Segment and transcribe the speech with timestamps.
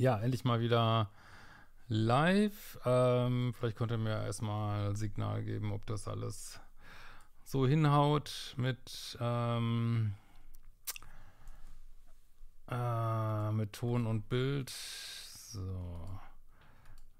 [0.00, 1.10] ja, endlich mal wieder
[1.88, 2.80] live.
[2.86, 6.58] Ähm, vielleicht könnt ihr mir erstmal Signal geben, ob das alles
[7.44, 10.14] so hinhaut mit, ähm,
[12.68, 14.70] äh, mit Ton und Bild.
[14.70, 16.08] So.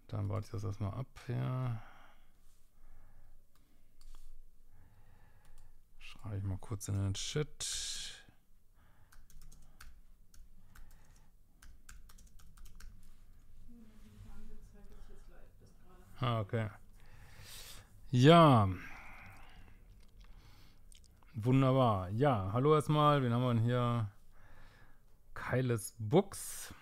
[0.09, 1.83] Dann warte ich das erstmal ab hier.
[5.99, 8.20] Schreibe ich mal kurz in den Chat.
[16.21, 16.69] Ah, okay.
[18.11, 18.69] Ja.
[21.35, 22.11] Wunderbar.
[22.11, 23.23] Ja, hallo erstmal.
[23.23, 24.11] Wen haben wir denn hier?
[25.33, 26.75] Keiles Books.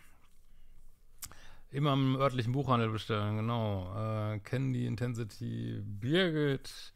[1.70, 3.94] Immer im örtlichen Buchhandel bestellen, genau.
[4.34, 6.94] Äh, Candy, Intensity, Birgit,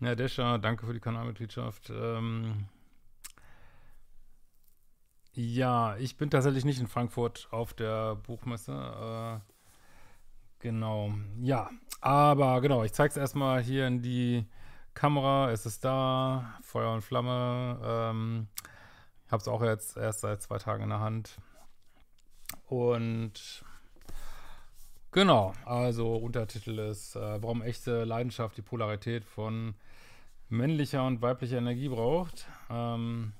[0.00, 1.90] ja, Descher, danke für die Kanalmitgliedschaft.
[1.90, 2.66] Ähm,
[5.32, 9.40] ja, ich bin tatsächlich nicht in Frankfurt auf der Buchmesse.
[9.42, 9.57] Äh,
[10.60, 11.12] genau.
[11.40, 11.70] Ja,
[12.00, 14.46] aber genau, ich zeige es erstmal hier in die
[14.94, 15.50] Kamera.
[15.50, 17.80] Es ist da, Feuer und Flamme.
[17.84, 18.48] Ähm,
[19.26, 21.36] ich habe es auch jetzt erst seit zwei Tagen in der Hand.
[22.66, 23.64] Und
[25.10, 29.74] Genau, also Untertitel ist, äh, warum echte Leidenschaft die Polarität von
[30.50, 32.46] männlicher und weiblicher Energie braucht.
[32.70, 33.32] Ähm,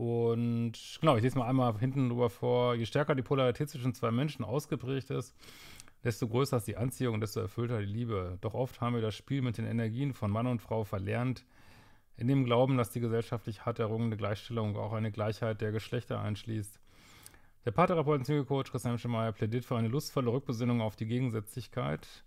[0.00, 2.74] und genau, ich lese mal einmal hinten drüber vor.
[2.74, 5.36] Je stärker die Polarität zwischen zwei Menschen ausgeprägt ist,
[6.02, 8.38] desto größer ist die Anziehung und desto erfüllter die Liebe.
[8.40, 11.44] Doch oft haben wir das Spiel mit den Energien von Mann und Frau verlernt,
[12.16, 16.80] in dem Glauben, dass die gesellschaftlich hart errungene Gleichstellung auch eine Gleichheit der Geschlechter einschließt.
[17.66, 22.24] Der Paartherapeut und Psychocoach Christian Schemeier plädiert für eine lustvolle Rückbesinnung auf die Gegensätzlichkeit.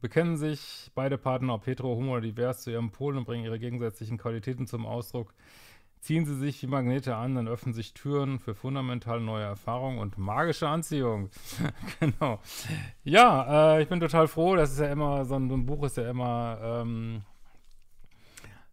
[0.00, 3.58] Bekennen sich beide Partner, ob hetero, homo oder divers, zu ihrem Pol und bringen ihre
[3.58, 5.34] gegensätzlichen Qualitäten zum Ausdruck.
[6.06, 10.18] Ziehen sie sich wie Magnete an, dann öffnen sich Türen für fundamental neue Erfahrungen und
[10.18, 11.30] magische Anziehung.
[11.98, 12.38] genau.
[13.02, 14.54] Ja, äh, ich bin total froh.
[14.54, 17.22] Das ist ja immer, so ein, so ein Buch ist ja immer ähm,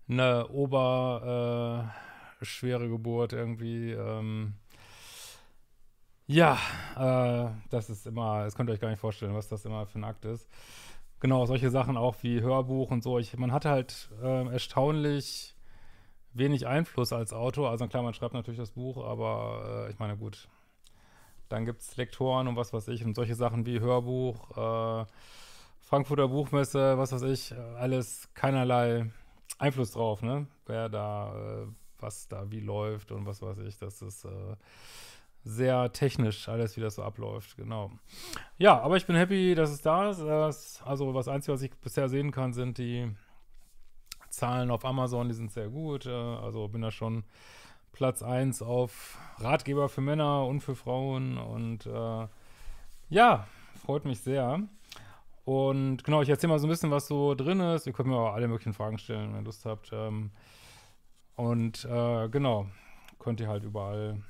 [0.07, 1.95] eine oberschwere
[2.85, 3.93] äh, Geburt irgendwie.
[3.93, 4.53] Ähm,
[6.27, 6.59] ja,
[6.95, 9.97] äh, das ist immer, das könnt ihr euch gar nicht vorstellen, was das immer für
[9.97, 10.47] ein Akt ist.
[11.19, 13.17] Genau, solche Sachen auch wie Hörbuch und so.
[13.17, 15.52] Ich, man hat halt äh, erstaunlich
[16.33, 17.69] wenig Einfluss als Autor.
[17.69, 20.47] Also klar, man schreibt natürlich das Buch, aber äh, ich meine, gut.
[21.49, 25.05] Dann gibt es Lektoren und was weiß ich und solche Sachen wie Hörbuch, äh,
[25.81, 29.11] Frankfurter Buchmesse, was weiß ich, äh, alles keinerlei
[29.59, 30.47] Einfluss drauf, ne?
[30.65, 31.67] Wer da, äh,
[31.99, 34.55] was da wie läuft und was weiß ich, das ist äh,
[35.43, 37.91] sehr technisch alles, wie das so abläuft, genau.
[38.57, 40.21] Ja, aber ich bin happy, dass es da ist.
[40.21, 43.11] Das, also das Einzige, was ich bisher sehen kann, sind die
[44.33, 46.05] Zahlen auf Amazon, die sind sehr gut.
[46.05, 47.23] Äh, Also bin da schon
[47.91, 52.27] Platz 1 auf Ratgeber für Männer und für Frauen und äh,
[53.09, 53.47] ja,
[53.85, 54.61] freut mich sehr.
[55.45, 57.85] Und genau, ich erzähle mal so ein bisschen, was so drin ist.
[57.85, 59.91] Ihr könnt mir auch alle möglichen Fragen stellen, wenn ihr Lust habt.
[59.93, 60.31] Ähm,
[61.35, 62.67] und äh, genau,
[63.19, 64.21] könnt ihr halt überall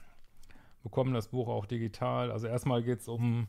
[0.84, 2.31] bekommen das Buch auch digital.
[2.31, 3.47] Also erstmal geht es um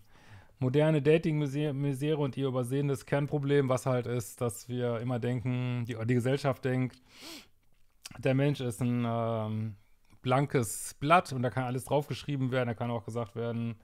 [0.64, 6.14] moderne Dating-Misere und ihr übersehendes Kernproblem, was halt ist, dass wir immer denken, die, die
[6.14, 7.02] Gesellschaft denkt,
[8.18, 9.76] der Mensch ist ein ähm,
[10.22, 13.76] blankes Blatt und da kann alles draufgeschrieben werden, da kann auch gesagt werden,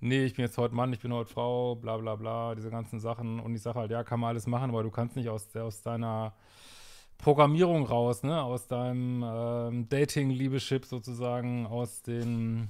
[0.00, 2.98] nee, ich bin jetzt heute Mann, ich bin heute Frau, bla bla bla, diese ganzen
[2.98, 3.38] Sachen.
[3.38, 5.82] Und ich sage halt, ja, kann man alles machen, aber du kannst nicht aus, aus
[5.82, 6.34] deiner
[7.18, 12.68] Programmierung raus, ne, aus deinem ähm, Dating-Liebeschip sozusagen, aus den,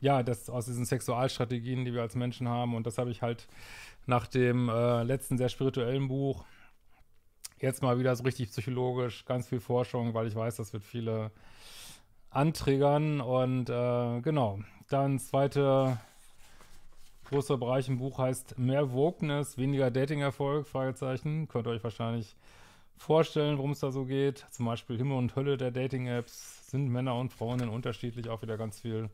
[0.00, 2.74] ja, das, aus diesen Sexualstrategien, die wir als Menschen haben.
[2.74, 3.48] Und das habe ich halt
[4.06, 6.44] nach dem äh, letzten sehr spirituellen Buch
[7.60, 11.30] jetzt mal wieder so richtig psychologisch, ganz viel Forschung, weil ich weiß, das wird viele
[12.30, 13.20] antriggern.
[13.20, 15.98] Und äh, genau, dann zweite
[17.24, 21.48] großer Bereich im Buch heißt Mehr Wokeness, weniger Dating-Erfolg, Fragezeichen.
[21.48, 22.36] Könnt ihr euch wahrscheinlich
[22.96, 24.46] vorstellen, worum es da so geht.
[24.50, 28.56] Zum Beispiel Himmel und Hölle der Dating-Apps, sind Männer und Frauen denn unterschiedlich, auch wieder
[28.56, 29.10] ganz viel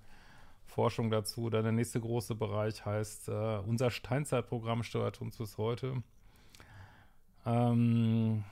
[0.74, 1.50] Forschung dazu.
[1.50, 6.02] Dann der nächste große Bereich heißt, äh, unser Steinzeitprogramm steuert uns bis heute.
[7.46, 8.42] Ähm,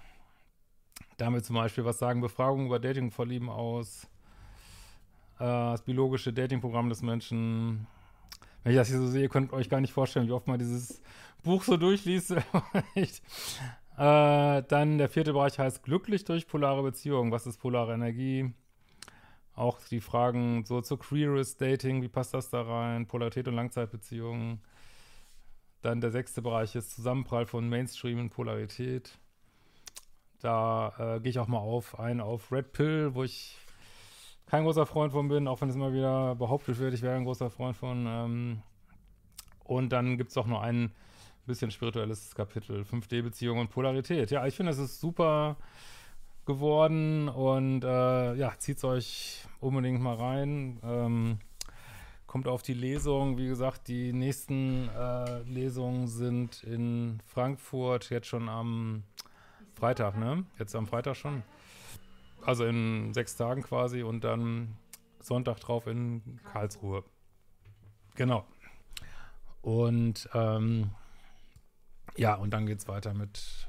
[1.17, 4.05] damit zum Beispiel, was sagen Befragungen über Datingvorlieben aus?
[5.39, 7.89] Äh, das biologische Datingprogramm des Menschen.
[8.63, 10.61] Wenn ich das hier so sehe, könnt ihr euch gar nicht vorstellen, wie oft man
[10.61, 11.03] dieses
[11.43, 12.31] Buch so durchliest.
[12.95, 13.13] äh,
[13.97, 17.33] dann der vierte Bereich heißt glücklich durch polare Beziehungen.
[17.33, 18.53] Was ist polare Energie?
[19.55, 23.07] Auch die Fragen so zu Queerest Dating, wie passt das da rein?
[23.07, 24.63] Polarität und Langzeitbeziehungen.
[25.83, 29.19] Dann der sechste Bereich ist Zusammenprall von Mainstream und Polarität.
[30.41, 33.59] Da äh, gehe ich auch mal auf ein auf Red Pill, wo ich
[34.47, 37.25] kein großer Freund von bin, auch wenn es immer wieder behauptet wird, ich wäre ein
[37.25, 38.07] großer Freund von.
[38.07, 38.63] Ähm,
[39.65, 40.93] und dann gibt es auch noch ein
[41.47, 44.31] bisschen spirituelles Kapitel, 5D-Beziehung und Polarität.
[44.31, 45.57] Ja, ich finde, es ist super
[46.45, 50.81] geworden und äh, ja, zieht euch unbedingt mal rein.
[50.83, 51.39] Ähm,
[52.27, 53.39] kommt auf die Lesung.
[53.39, 59.05] Wie gesagt, die nächsten äh, Lesungen sind in Frankfurt jetzt schon am
[59.75, 60.45] Freitag, ne?
[60.59, 61.43] Jetzt am Freitag schon.
[62.45, 64.77] Also in sechs Tagen quasi und dann
[65.21, 67.05] Sonntag drauf in Karlsruhe.
[68.15, 68.47] Genau.
[69.61, 70.91] Und ähm,
[72.17, 73.69] ja, und dann geht es weiter mit,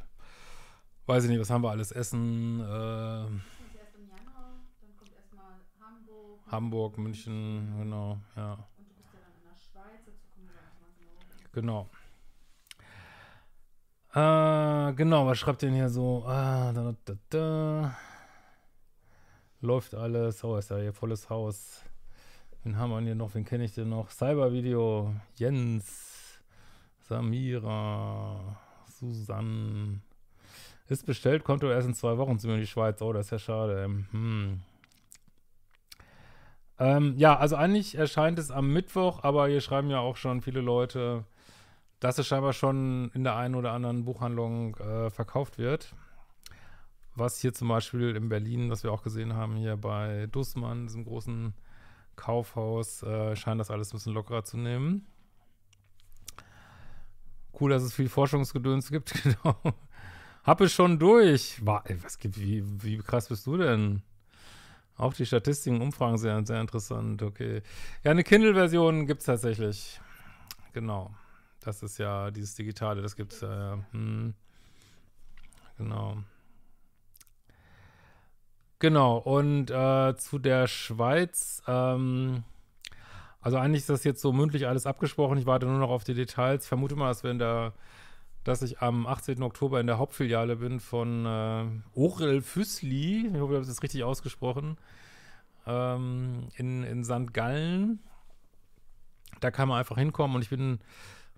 [1.05, 2.59] weiß ich nicht, was haben wir alles essen?
[2.59, 6.39] Äh, erst im Januar, dann kommt erstmal Hamburg.
[6.47, 8.53] Hamburg, München, genau, ja.
[8.77, 10.91] Und du bist ja dann in der Schweiz, dazu kommen wir dann mal
[11.51, 11.88] genau.
[11.88, 11.89] Genau.
[14.15, 16.23] Äh, genau, was schreibt denn hier so?
[16.25, 17.97] Ah, da, da, da.
[19.59, 20.44] Läuft alles.
[20.44, 21.83] Oh, ist ja hier volles Haus.
[22.63, 23.33] Wen haben wir denn hier noch?
[23.33, 24.11] Wen kenne ich denn noch?
[24.11, 25.15] Cybervideo.
[25.35, 26.39] Jens.
[27.00, 28.57] Samira.
[28.88, 30.01] Susanne.
[30.88, 33.01] Ist bestellt, kommt doch erst in zwei Wochen zu mir in die Schweiz.
[33.01, 33.83] Oh, das ist ja schade.
[34.12, 34.62] Hm.
[36.80, 40.59] Ähm, ja, also eigentlich erscheint es am Mittwoch, aber hier schreiben ja auch schon viele
[40.59, 41.25] Leute,
[42.00, 45.95] dass es scheinbar schon in der einen oder anderen Buchhandlung äh, verkauft wird.
[47.15, 51.06] Was hier zum Beispiel in Berlin, was wir auch gesehen haben, hier bei Dussmann, diesem
[51.06, 51.53] großen
[52.15, 55.07] Kaufhaus, äh, scheint das alles ein bisschen lockerer zu nehmen.
[57.59, 59.56] Cool, dass es viel Forschungsgedöns gibt, genau.
[60.44, 61.66] Hab es schon durch.
[61.66, 64.01] War, was wie, wie krass bist du denn?
[64.98, 67.22] Auch die Statistiken, Umfragen sehr, sehr interessant.
[67.24, 67.62] Okay.
[68.04, 70.00] Ja, eine Kindle-Version gibt es tatsächlich.
[70.74, 71.13] Genau.
[71.62, 73.80] Das ist ja dieses Digitale, das gibt es ja.
[73.92, 74.34] Hm.
[75.78, 76.18] Genau.
[78.80, 82.44] Genau, und äh, zu der Schweiz, ähm,
[83.39, 85.38] also eigentlich ist das jetzt so mündlich alles abgesprochen.
[85.38, 86.63] Ich warte nur noch auf die Details.
[86.63, 87.74] Ich vermute mal, dass wir in der,
[88.44, 89.42] dass ich am 18.
[89.42, 93.28] Oktober in der Hauptfiliale bin von äh, Orel Füssli.
[93.28, 94.78] Ich hoffe, ich habe das richtig ausgesprochen.
[95.66, 97.34] Ähm, in, in St.
[97.34, 98.00] Gallen.
[99.40, 100.80] Da kann man einfach hinkommen und ich bin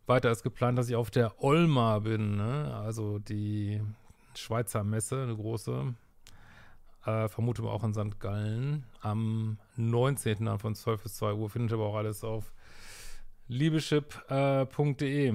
[0.08, 2.80] weiter als geplant, dass ich auf der Olma bin, ne?
[2.84, 3.82] also die
[4.36, 5.96] Schweizer Messe, eine große.
[7.06, 8.20] Äh, vermute mal auch in St.
[8.20, 8.84] Gallen.
[9.02, 10.46] Am 19.
[10.46, 12.52] dann von 12 bis 2 Uhr findet aber auch alles auf
[13.48, 15.30] liebeschip.de.
[15.30, 15.34] Äh,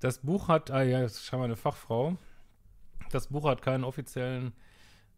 [0.00, 2.16] das Buch hat, ah ja, das scheinbar eine Fachfrau.
[3.10, 4.52] Das Buch hat keinen offiziellen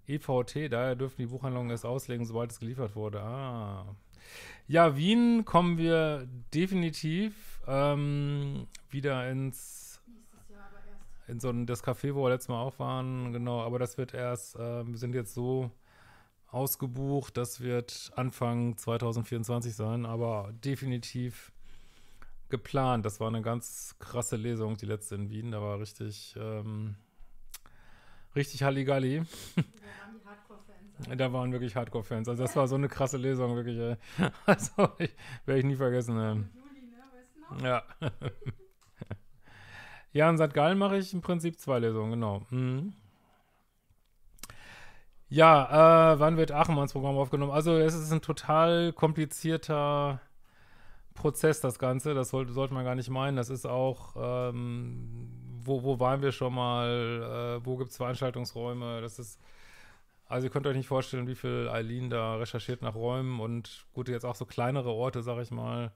[0.06, 3.23] EVT, daher dürfen die Buchhandlungen es auslegen, sobald es geliefert wurde.
[3.23, 3.96] Ah.
[4.67, 9.82] Ja, Wien kommen wir definitiv ähm, wieder ins
[11.29, 14.12] in so ein, das Café, wo wir letztes Mal auch waren, genau, aber das wird
[14.12, 15.70] erst, äh, wir sind jetzt so
[16.48, 21.52] ausgebucht, das wird Anfang 2024 sein, aber definitiv
[22.53, 23.05] geplant.
[23.05, 26.94] Das war eine ganz krasse Lesung, die letzte in Wien, da war richtig, ähm,
[28.37, 29.25] richtig Halligalli.
[31.17, 32.29] Da waren wirklich Hardcore-Fans.
[32.29, 33.77] Also das war so eine krasse Lesung, wirklich.
[33.77, 33.97] Ey.
[34.47, 34.71] Also
[35.47, 36.17] werde ich nie vergessen.
[36.17, 36.35] Ey.
[36.37, 36.49] Ne,
[37.65, 37.82] Ja.
[40.13, 40.55] ja, in St.
[40.55, 42.47] Gallen mache ich im Prinzip zwei Lesungen, genau.
[42.51, 42.93] Mhm.
[45.29, 47.53] Ja, äh, wann wird Aachen Programm aufgenommen?
[47.53, 50.21] Also es ist ein total komplizierter
[51.15, 52.15] Prozess, das Ganze.
[52.15, 53.37] Das sollte, sollte man gar nicht meinen.
[53.37, 55.29] Das ist auch, ähm,
[55.65, 57.59] wo, wo waren wir schon mal?
[57.61, 59.01] Äh, wo gibt es Veranstaltungsräume?
[59.01, 59.39] Das ist
[60.33, 64.09] also ihr könnt euch nicht vorstellen, wie viel Eileen da recherchiert nach Räumen und gut,
[64.09, 65.93] jetzt auch so kleinere Orte, sag ich mal,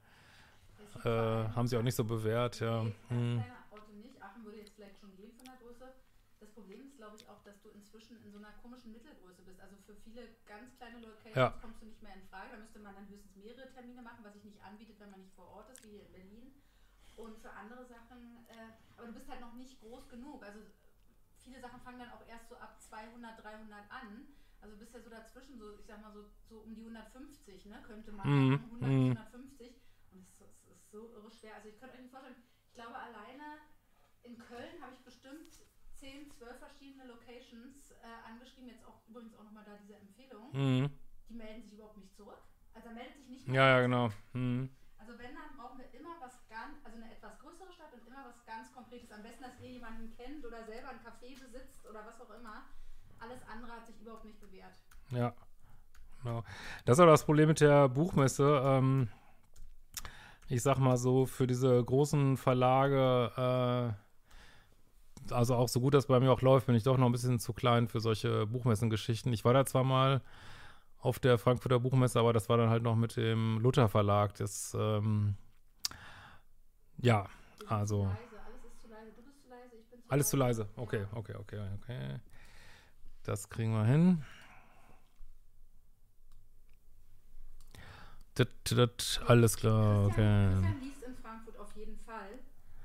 [1.05, 2.83] äh, haben sie auch nicht so bewährt, ja.
[2.83, 2.93] Hm.
[3.09, 4.23] kleine Orte nicht.
[4.23, 5.91] Aachen würde jetzt vielleicht schon gehen von der Größe.
[6.39, 9.61] Das Problem ist, glaube ich, auch, dass du inzwischen in so einer komischen Mittelgröße bist.
[9.61, 11.55] Also für viele ganz kleine Locations Ja.
[11.61, 12.51] kommst du nicht mehr in Frage.
[12.53, 15.35] Da müsste man dann höchstens mehrere Termine machen, was sich nicht anbietet, wenn man nicht
[15.35, 16.53] vor Ort ist, wie hier in Berlin.
[17.17, 20.45] Und für andere Sachen, äh, aber du bist halt noch nicht groß genug.
[20.45, 20.61] Also
[21.39, 24.29] viele Sachen fangen dann auch erst so ab 200, 300 an.
[24.61, 27.83] Also bist ja so dazwischen, so ich sag mal so, so um die 150, ne?
[27.87, 29.09] Könnte man Mhm, sagen, 100 mhm.
[29.09, 29.81] bis 150.
[30.13, 31.55] Und es ist, ist so irre schwer.
[31.55, 32.37] Also ich könnte euch nicht vorstellen,
[32.69, 33.61] ich glaube alleine
[34.23, 35.49] in Köln habe ich bestimmt
[35.99, 38.69] 10, 12 verschiedene Locations äh, angeschrieben.
[38.69, 40.53] Jetzt auch übrigens auch nochmal da diese Empfehlung.
[40.53, 40.91] Mhm.
[41.29, 42.39] Die melden sich überhaupt nicht zurück.
[42.75, 44.11] Also da meldet sich nicht mal Ja, ja, genau.
[44.33, 44.71] Mhm.
[44.99, 48.25] also wenn, dann brauchen wir immer was ganz, also eine etwas größere Stadt und immer
[48.27, 49.11] was ganz Konkretes.
[49.11, 52.65] Am besten, dass ihr jemanden kennt oder selber ein Café besitzt oder was auch immer.
[53.19, 54.75] Alles andere hat sich überhaupt nicht bewährt.
[55.11, 55.35] Ja.
[56.23, 56.43] Genau.
[56.85, 58.61] Das ist auch das Problem mit der Buchmesse.
[58.65, 59.09] Ähm,
[60.49, 64.06] ich sag mal so, für diese großen Verlage, äh,
[65.33, 67.39] also auch so gut das bei mir auch läuft, bin ich doch noch ein bisschen
[67.39, 69.33] zu klein für solche Buchmessengeschichten.
[69.33, 70.23] Ich war da zwar mal
[70.99, 74.35] auf der Frankfurter Buchmesse, aber das war dann halt noch mit dem Luther Verlag.
[74.35, 75.37] Das, ähm,
[76.99, 77.29] ja,
[77.69, 78.03] also.
[78.03, 78.37] Zu leise.
[78.47, 79.13] Alles zu leise.
[79.17, 80.69] Du bist zu leise, ich bin zu Alles zu leise.
[80.77, 80.83] Ja.
[80.83, 82.21] Okay, okay, okay, okay.
[83.23, 84.25] Das kriegen wir hin.
[88.35, 90.51] Das, das, alles klar, okay.
[90.51, 92.39] Christian liest in Frankfurt auf jeden Fall.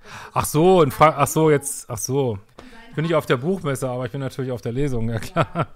[0.03, 2.39] Das Ach so, in Frank ach so, jetzt, ach so.
[2.89, 5.67] Ich bin nicht auf der Buchmesse, aber ich bin natürlich auf der Lesung, ja klar.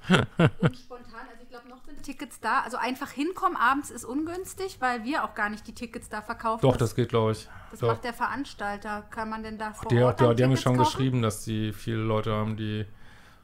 [0.59, 2.59] Und spontan, also ich glaube, noch sind Tickets da.
[2.61, 6.61] Also einfach hinkommen abends ist ungünstig, weil wir auch gar nicht die Tickets da verkaufen.
[6.61, 7.47] Doch, das geht, glaube ich.
[7.71, 7.87] Das Doch.
[7.89, 9.03] macht der Veranstalter.
[9.11, 10.85] Kann man denn da vor Die, Ort die, die haben mir schon kaufen?
[10.91, 12.85] geschrieben, dass die viele Leute haben, die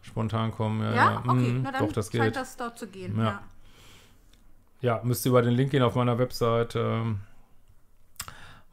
[0.02, 0.82] spontan kommen.
[0.84, 1.34] Ja, Ja, okay.
[1.34, 2.36] Mhm, Na dann doch, das scheint geht.
[2.36, 3.18] das dort zu gehen.
[3.18, 3.24] Ja.
[3.24, 3.42] Ja.
[4.82, 6.76] Ja, müsst ihr über den Link gehen auf meiner Website.
[6.76, 7.20] Ähm,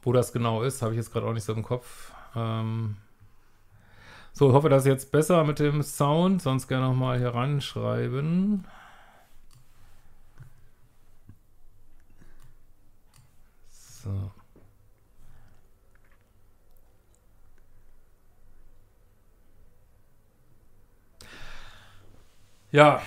[0.01, 2.11] wo das genau ist, habe ich jetzt gerade auch nicht so im Kopf.
[2.35, 2.97] Ähm,
[4.33, 6.41] so, ich hoffe, das ist jetzt besser mit dem Sound.
[6.41, 8.65] Sonst gerne noch mal hier reinschreiben.
[13.71, 14.31] So.
[22.71, 23.01] Ja,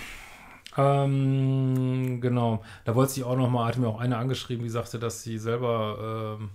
[0.77, 2.63] ähm, genau.
[2.85, 5.39] Da wollte ich auch noch mal, hatte mir auch eine angeschrieben, die sagte, dass sie
[5.39, 6.51] selber ähm,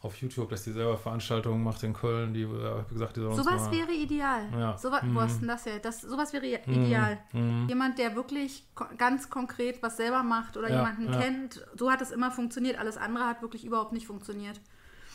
[0.00, 2.32] auf YouTube, dass sie selber Veranstaltungen macht in Köln.
[2.32, 4.48] Die äh, hab gesagt, die soll uns Sowas mal, wäre ideal.
[4.52, 4.78] Ja.
[4.78, 5.14] So, Mhm.
[5.14, 5.80] Wo ist denn das her?
[5.80, 7.18] Das, sowas wäre i- ideal.
[7.32, 7.66] Mhm.
[7.68, 8.64] Jemand, der wirklich
[8.96, 11.20] ganz konkret was selber macht oder Ja, jemanden ja.
[11.20, 11.66] kennt.
[11.76, 12.78] So hat es immer funktioniert.
[12.78, 14.60] Alles andere hat wirklich überhaupt nicht funktioniert.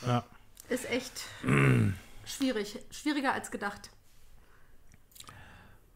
[0.06, 0.24] Ja.
[0.68, 1.22] Ist echt
[2.26, 2.80] schwierig.
[2.92, 3.90] Schwieriger als gedacht.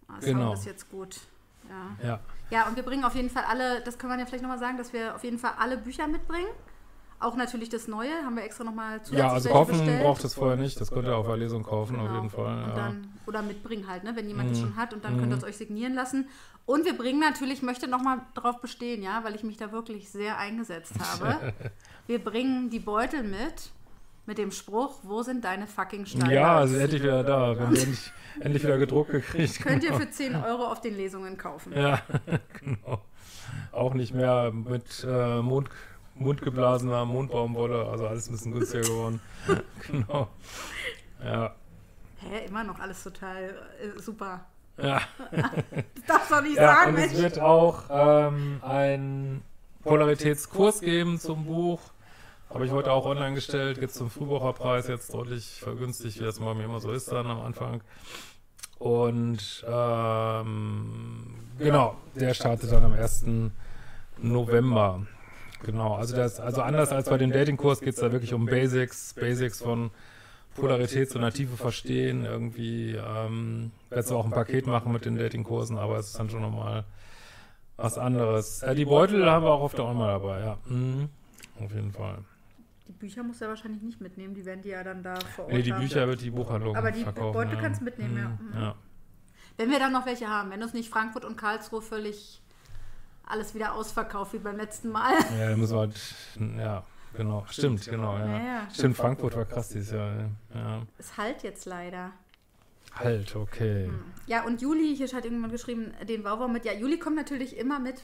[0.08, 0.54] Ah, Sound Genau.
[0.54, 1.18] ist jetzt gut.
[1.70, 2.08] Ja.
[2.08, 2.20] Ja.
[2.50, 4.78] ja, und wir bringen auf jeden Fall alle, das kann man ja vielleicht nochmal sagen,
[4.78, 6.48] dass wir auf jeden Fall alle Bücher mitbringen.
[7.20, 10.04] Auch natürlich das Neue, haben wir extra nochmal zusätzlich Ja, also kaufen bestellt.
[10.04, 10.80] braucht es vorher nicht.
[10.80, 12.16] Das könnt ihr auf der Lesung kaufen, auf Genau.
[12.16, 12.64] jeden Fall.
[12.64, 12.76] Und Ja.
[12.76, 14.54] dann, oder mitbringen halt, ne, wenn jemand Mhm.
[14.54, 16.28] es schon hat und dann könnt ihr es euch signieren lassen.
[16.68, 20.10] Und wir bringen natürlich, ich möchte nochmal darauf bestehen, ja, weil ich mich da wirklich
[20.10, 21.54] sehr eingesetzt habe.
[22.06, 23.72] wir bringen die Beutel mit,
[24.28, 26.34] mit dem Spruch, wo sind deine fucking Steine?
[26.36, 27.56] ja, also endlich wieder da.
[27.58, 29.60] Wir haben endlich, endlich wieder gedruckt gekriegt.
[29.62, 30.02] Könnt ihr genau.
[30.02, 31.74] für 10 Euro auf den Lesungen kaufen.
[31.76, 32.00] Ja,
[32.60, 33.02] genau.
[33.72, 35.42] Auch nicht mehr mit äh,
[36.18, 39.20] Mund, mundgeblasener Mondbaumwolle, also alles ein bisschen günstiger geworden.
[39.92, 40.28] genau.
[41.24, 41.56] Ja.
[42.20, 44.46] Hä, immer noch alles total äh, super.
[44.82, 47.24] Ja, Das darfst du doch nicht ja sagen, und es Mensch.
[47.24, 49.44] wird auch ähm, einen
[49.84, 51.80] Polaritätskurs geben zum Buch.
[52.50, 53.80] Habe ich heute auch online gestellt.
[53.80, 57.28] Gibt es zum Frühbucherpreis jetzt deutlich vergünstigt, wie das bei mir immer so ist dann
[57.28, 57.82] am Anfang.
[58.80, 63.26] Und ähm, genau, der startet dann am 1.
[64.20, 65.06] November.
[65.64, 69.14] Genau, also das, also anders als bei dem Datingkurs geht es da wirklich um Basics,
[69.16, 69.92] Basics von
[70.56, 72.26] Polarität zu einer Tiefe verstehen.
[72.26, 76.42] Irgendwie ähm, werde auch ein Paket machen mit den Datingkursen, aber es ist dann schon
[76.42, 76.84] nochmal
[77.76, 78.62] was anderes.
[78.64, 80.58] Äh, die Beutel haben wir auch auf der Online dabei, ja.
[80.66, 81.10] Mhm.
[81.60, 82.20] Auf jeden Fall.
[82.88, 85.46] Die Bücher musst du ja wahrscheinlich nicht mitnehmen, die werden die ja dann da vor
[85.46, 85.82] Ort Nee, die haben.
[85.82, 87.34] Bücher wird die Buchhandlung Aber die verkaufen.
[87.34, 87.62] Beutel ja.
[87.62, 88.30] kannst du mitnehmen, ja.
[88.30, 88.62] Mhm, Mhm.
[88.64, 88.76] ja.
[89.58, 92.42] Wenn wir dann noch welche haben, wenn uns nicht Frankfurt und Karlsruhe völlig
[93.28, 95.14] alles wieder ausverkauft wie beim letzten Mal.
[95.38, 96.16] Ja, da müssen wir halt,
[96.58, 97.46] ja, genau.
[97.50, 98.26] Stimmt, genau, ja.
[98.26, 98.68] Ja, ja.
[98.74, 100.30] Stimmt, Frankfurt war krass dieses Jahr.
[100.54, 100.82] Ja.
[100.98, 102.12] Es halt jetzt leider.
[102.94, 103.92] Halt, okay.
[104.26, 106.66] Ja, und Juli, hier hat irgendjemand geschrieben, den Wauwau mit.
[106.66, 108.04] Ja, Juli kommt natürlich immer mit.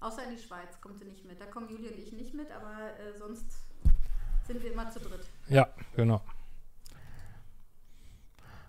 [0.00, 1.40] Außer in die Schweiz kommt sie nicht mit.
[1.40, 3.46] Da kommen Juli und ich nicht mit, aber äh, sonst
[4.46, 5.26] sind wir immer zu dritt.
[5.48, 6.20] Ja, genau.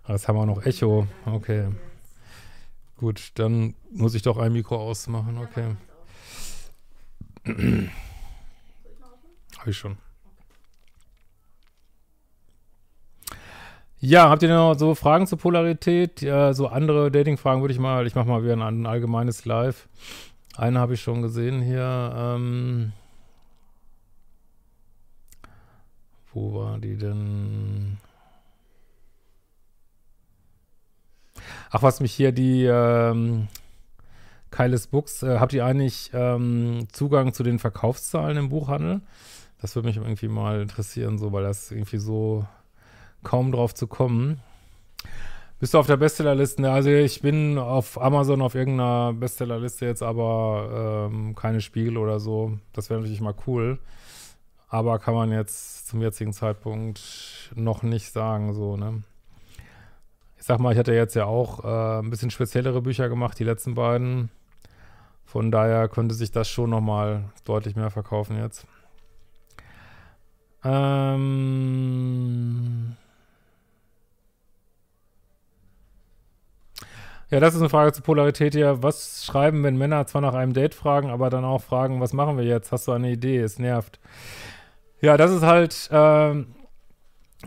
[0.03, 1.05] Ah, Jetzt haben wir noch Echo.
[1.25, 1.67] Okay.
[2.97, 5.37] Gut, dann muss ich doch ein Mikro ausmachen.
[5.37, 5.75] Okay.
[9.59, 9.97] Habe ich schon.
[13.99, 16.21] Ja, habt ihr noch so Fragen zur Polarität?
[16.21, 19.87] Ja, so andere Dating-Fragen würde ich mal, ich mache mal wieder ein, ein allgemeines Live.
[20.55, 22.13] Eine habe ich schon gesehen hier.
[22.15, 22.93] Ähm,
[26.33, 27.97] wo war die denn?
[31.69, 33.47] Ach, was mich hier die ähm,
[34.51, 39.01] Keiles Books, äh, habt ihr eigentlich ähm, Zugang zu den Verkaufszahlen im Buchhandel?
[39.61, 42.45] Das würde mich irgendwie mal interessieren, so, weil das irgendwie so
[43.23, 44.39] kaum drauf zu kommen.
[45.59, 46.71] Bist du auf der Bestsellerliste?
[46.71, 52.59] Also ich bin auf Amazon auf irgendeiner Bestsellerliste jetzt, aber ähm, keine Spiegel oder so.
[52.73, 53.79] Das wäre natürlich mal cool.
[54.69, 59.01] Aber kann man jetzt zum jetzigen Zeitpunkt noch nicht sagen, so, ne?
[60.47, 63.75] Sag mal, ich hatte jetzt ja auch äh, ein bisschen speziellere Bücher gemacht, die letzten
[63.75, 64.29] beiden.
[65.25, 68.65] Von daher könnte sich das schon nochmal deutlich mehr verkaufen jetzt.
[70.63, 71.75] Ähm
[77.29, 78.81] Ja, das ist eine Frage zur Polarität hier.
[78.81, 82.37] Was schreiben, wenn Männer zwar nach einem Date fragen, aber dann auch fragen, was machen
[82.37, 82.71] wir jetzt?
[82.71, 83.39] Hast du eine Idee?
[83.39, 83.99] Es nervt.
[85.01, 86.55] Ja, das ist halt ähm,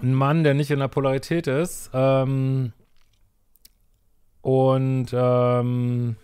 [0.03, 1.89] ein Mann, der nicht in der Polarität ist.
[1.95, 2.75] Ähm,
[4.43, 6.17] und ähm,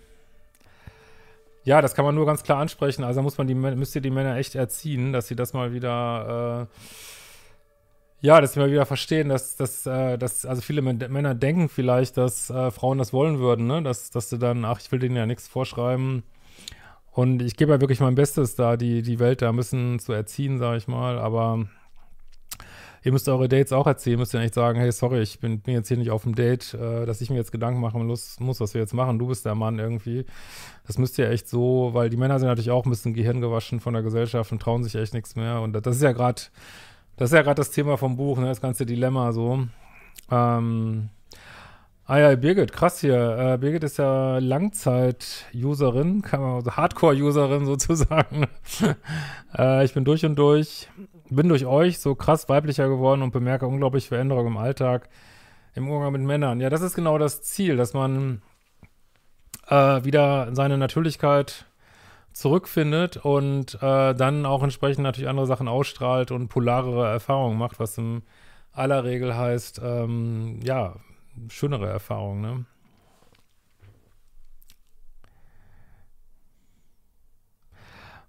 [1.65, 3.05] ja, das kann man nur ganz klar ansprechen.
[3.05, 6.69] Also muss man die, müsst ihr die Männer echt erziehen, dass sie das mal wieder
[6.73, 6.77] äh,
[8.21, 12.51] ja, dass wir wieder verstehen, dass, dass, äh, dass also viele Männer denken vielleicht, dass
[12.51, 13.83] äh, Frauen das wollen würden, ne?
[13.83, 16.23] Dass, dass du dann, ach, ich will denen ja nichts vorschreiben.
[17.13, 20.59] Und ich gebe ja wirklich mein Bestes, da die, die Welt da bisschen zu erziehen,
[20.59, 21.19] sage ich mal.
[21.19, 21.67] Aber
[23.07, 25.75] ihr müsst eure Dates auch erzählen, müsst ihr nicht sagen, hey, sorry, ich bin, bin
[25.75, 28.59] jetzt hier nicht auf dem Date, äh, dass ich mir jetzt Gedanken machen muss, muss,
[28.59, 29.21] was wir jetzt machen.
[29.21, 30.27] Du bist der Mann irgendwie.
[30.89, 33.79] Das müsst ihr echt so, weil die Männer sind natürlich auch ein bisschen Gehirn gewaschen
[33.79, 35.61] von der Gesellschaft und trauen sich echt nichts mehr.
[35.61, 36.43] Und das ist ja gerade
[37.17, 39.67] das ist ja gerade das Thema vom Buch, ne, das ganze Dilemma so.
[40.31, 41.09] Ähm,
[42.07, 43.55] ah ja, Birgit, krass hier.
[43.55, 48.47] Äh, Birgit ist ja Langzeit-Userin, kann man also Hardcore-Userin sozusagen.
[49.57, 50.89] äh, ich bin durch und durch,
[51.31, 55.09] bin durch euch so krass weiblicher geworden und bemerke unglaubliche Veränderungen im Alltag,
[55.75, 56.61] im Umgang mit Männern.
[56.61, 58.43] Ja, das ist genau das Ziel, dass man
[59.69, 61.67] äh, wieder seine Natürlichkeit
[62.33, 67.97] zurückfindet und äh, dann auch entsprechend natürlich andere Sachen ausstrahlt und polarere Erfahrungen macht, was
[67.97, 68.23] in
[68.73, 70.97] aller Regel heißt, ähm, ja,
[71.49, 72.65] schönere Erfahrungen, ne?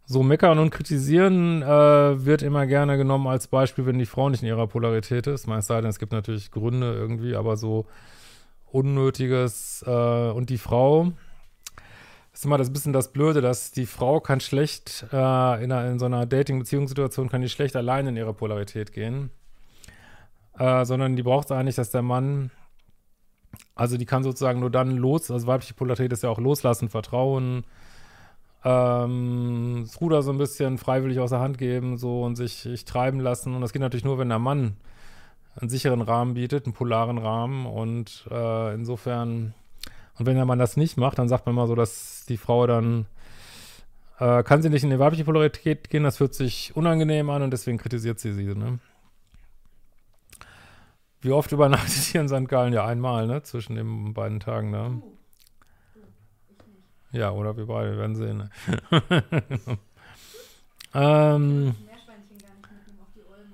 [0.09, 4.41] So, meckern und kritisieren äh, wird immer gerne genommen als Beispiel, wenn die Frau nicht
[4.41, 5.47] in ihrer Polarität ist.
[5.47, 7.87] Meist sei denn, es gibt natürlich Gründe irgendwie, aber so
[8.71, 11.11] Unnötiges äh, und die Frau
[12.31, 15.99] ist immer das bisschen das Blöde, dass die Frau kann schlecht äh, in, einer, in,
[15.99, 19.29] so einer Dating-Beziehungssituation kann die schlecht alleine in ihre Polarität gehen.
[20.57, 22.51] Äh, sondern die braucht eigentlich, dass der Mann,
[23.75, 27.65] also die kann sozusagen nur dann los, also weibliche Polarität ist ja auch loslassen, vertrauen,
[28.67, 32.85] ähm, das Ruder so ein bisschen freiwillig aus der Hand geben, so und sich, sich
[32.85, 33.55] treiben lassen.
[33.55, 34.77] Und das geht natürlich nur, wenn der Mann
[35.55, 37.65] einen sicheren Rahmen bietet, einen polaren Rahmen.
[37.65, 39.53] Und äh, insofern
[40.17, 42.65] und wenn der Mann das nicht macht, dann sagt man mal so, dass die Frau
[42.65, 43.05] dann
[44.19, 47.51] äh, kann sie nicht in die weibliche Polarität gehen, das fühlt sich unangenehm an und
[47.51, 48.79] deswegen kritisiert sie sie, ne?
[51.21, 52.47] Wie oft übernachtet ihr in St.
[52.47, 52.73] Gallen?
[52.73, 53.43] Ja, einmal, ne?
[53.43, 55.01] Zwischen den beiden Tagen, ne?
[57.11, 58.37] Ja, oder wir beide, werden sehen.
[58.37, 58.49] Ne?
[60.93, 61.75] ähm,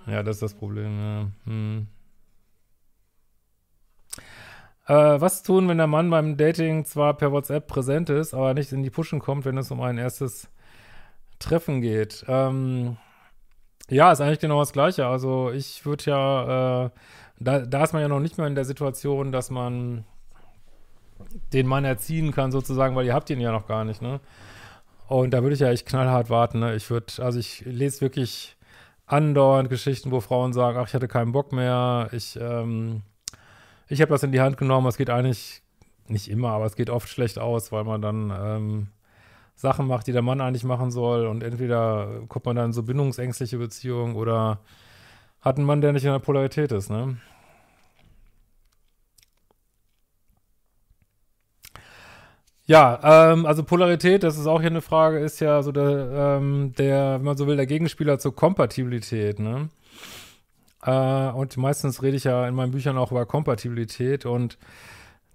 [0.07, 1.27] ja, das ist das Problem, ja.
[1.45, 1.87] Hm.
[4.85, 8.73] Äh, was tun, wenn der Mann beim Dating zwar per WhatsApp präsent ist, aber nicht
[8.73, 10.49] in die Pushen kommt, wenn es um ein erstes
[11.39, 12.25] Treffen geht?
[12.27, 12.97] Ähm,
[13.89, 15.07] ja, ist eigentlich genau das Gleiche.
[15.07, 16.89] Also ich würde ja, äh,
[17.39, 20.05] da, da ist man ja noch nicht mehr in der Situation, dass man
[21.53, 24.19] den Mann erziehen kann sozusagen, weil ihr habt ihn ja noch gar nicht, ne?
[25.07, 26.75] Und da würde ich ja echt knallhart warten, ne?
[26.75, 28.55] Ich würde, also ich lese wirklich
[29.05, 33.01] andauernd Geschichten, wo Frauen sagen, ach, ich hatte keinen Bock mehr, ich, ähm,
[33.87, 34.87] ich habe das in die Hand genommen.
[34.87, 35.61] Es geht eigentlich
[36.07, 38.87] nicht immer, aber es geht oft schlecht aus, weil man dann ähm,
[39.55, 41.27] Sachen macht, die der Mann eigentlich machen soll.
[41.27, 44.59] Und entweder kommt man dann in so bindungsängstliche Beziehungen oder
[45.41, 47.17] hat einen Mann, der nicht in der Polarität ist, ne?
[52.65, 56.73] Ja, ähm, also Polarität, das ist auch hier eine Frage, ist ja so der, ähm,
[56.77, 59.69] der, wenn man so will, der Gegenspieler zur Kompatibilität, ne?
[60.81, 64.57] Äh, und meistens rede ich ja in meinen Büchern auch über Kompatibilität und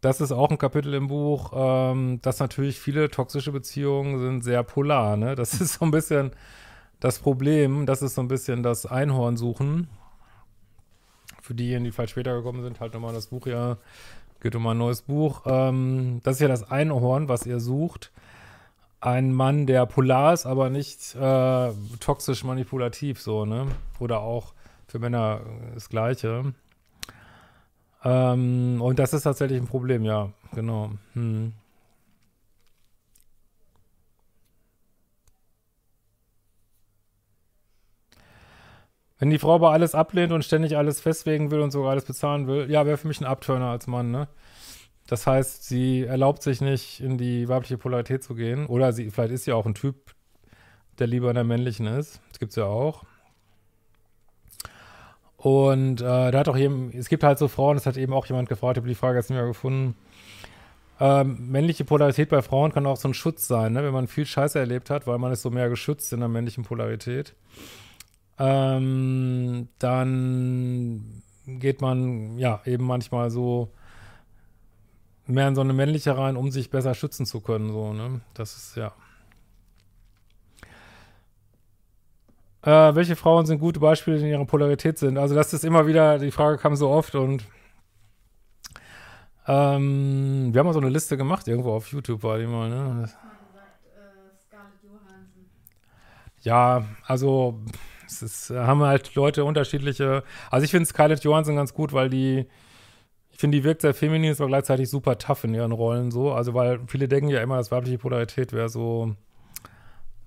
[0.01, 4.63] das ist auch ein Kapitel im Buch, ähm, dass natürlich viele toxische Beziehungen sind sehr
[4.63, 5.17] polar.
[5.17, 5.35] Ne?
[5.35, 6.33] Das ist so ein bisschen
[7.01, 7.87] das Problem.
[7.87, 9.89] Das ist so ein bisschen das Einhorn suchen.
[11.43, 13.79] Für diejenigen, die vielleicht später gekommen sind, halt nochmal das Buch ja.
[14.41, 15.43] Geht um ein neues Buch.
[15.47, 18.13] Ähm, das ist ja das Einhorn, was ihr sucht.
[19.01, 23.67] Ein Mann, der polar ist, aber nicht äh, toxisch manipulativ so, ne?
[23.99, 24.55] Oder auch
[24.87, 25.41] für Männer
[25.75, 26.53] das Gleiche.
[28.05, 30.91] Ähm, und das ist tatsächlich ein Problem, ja, genau.
[31.15, 31.53] Hm.
[39.19, 42.47] Wenn die Frau aber alles ablehnt und ständig alles festlegen will und sogar alles bezahlen
[42.47, 44.29] will, ja, wäre für mich ein Abturner als Mann, ne?
[45.09, 48.67] Das heißt, sie erlaubt sich nicht, in die weibliche Polarität zu gehen.
[48.67, 49.97] Oder sie, vielleicht ist sie auch ein Typ,
[50.99, 52.21] der lieber in der männlichen ist.
[52.29, 53.05] Das gibt es ja auch.
[55.39, 58.27] Und äh, da hat auch jemand, es gibt halt so Frauen, das hat eben auch
[58.27, 59.97] jemand gefragt, ich habe die Frage jetzt nicht mehr gefunden.
[61.01, 63.85] Ähm, männliche Polarität bei Frauen kann auch so ein Schutz sein, ne?
[63.85, 66.65] wenn man viel Scheiße erlebt hat, weil man ist so mehr geschützt in der männlichen
[66.65, 67.35] Polarität.
[68.39, 73.73] Ähm, dann geht man ja eben manchmal so
[75.27, 77.71] mehr in so eine männliche rein, um sich besser schützen zu können.
[77.71, 78.21] So, ne?
[78.35, 78.93] Das ist ja.
[82.63, 85.17] Äh, welche Frauen sind gute Beispiele, die in ihrer Polarität sind?
[85.17, 87.45] Also, das ist immer wieder, die Frage kam so oft und
[89.47, 93.09] ähm, wir haben mal so eine Liste gemacht, irgendwo auf YouTube war die mal, ne?
[96.43, 97.61] Ja, also
[98.09, 100.23] es ist, haben halt Leute unterschiedliche.
[100.51, 102.47] Also ich finde Scarlett Johansson ganz gut, weil die,
[103.31, 106.33] ich finde, die wirkt sehr feminin, ist aber gleichzeitig super tough in ihren Rollen so.
[106.33, 109.15] Also weil viele denken ja immer, dass weibliche Polarität wäre so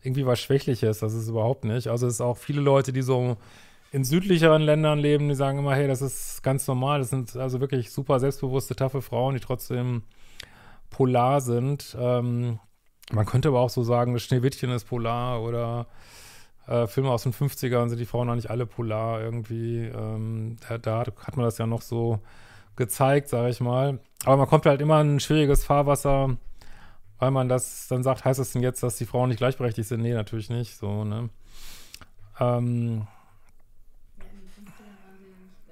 [0.02, 1.00] irgendwie was Schwächliches.
[1.00, 1.88] Das ist überhaupt nicht.
[1.88, 3.38] Also es ist auch viele Leute, die so
[3.92, 7.00] in südlicheren Ländern leben, die sagen immer, hey, das ist ganz normal.
[7.00, 10.04] Das sind also wirklich super selbstbewusste, taffe Frauen, die trotzdem
[10.90, 11.96] polar sind.
[12.00, 12.60] Ähm,
[13.12, 15.88] man könnte aber auch so sagen, das Schneewittchen ist polar oder
[16.72, 19.86] äh, Filme aus den 50ern sind die Frauen noch nicht alle polar irgendwie.
[19.86, 22.20] Ähm, da, da, hat man das ja noch so
[22.78, 24.00] gezeigt, sage ich mal.
[24.24, 26.38] Aber man kommt halt immer in ein schwieriges Fahrwasser,
[27.20, 30.02] weil man das dann sagt, heißt das denn jetzt, dass die Frauen nicht gleichberechtigt sind?
[30.02, 30.78] Nee, natürlich nicht.
[30.78, 31.30] So, ne?
[32.40, 33.06] Ähm,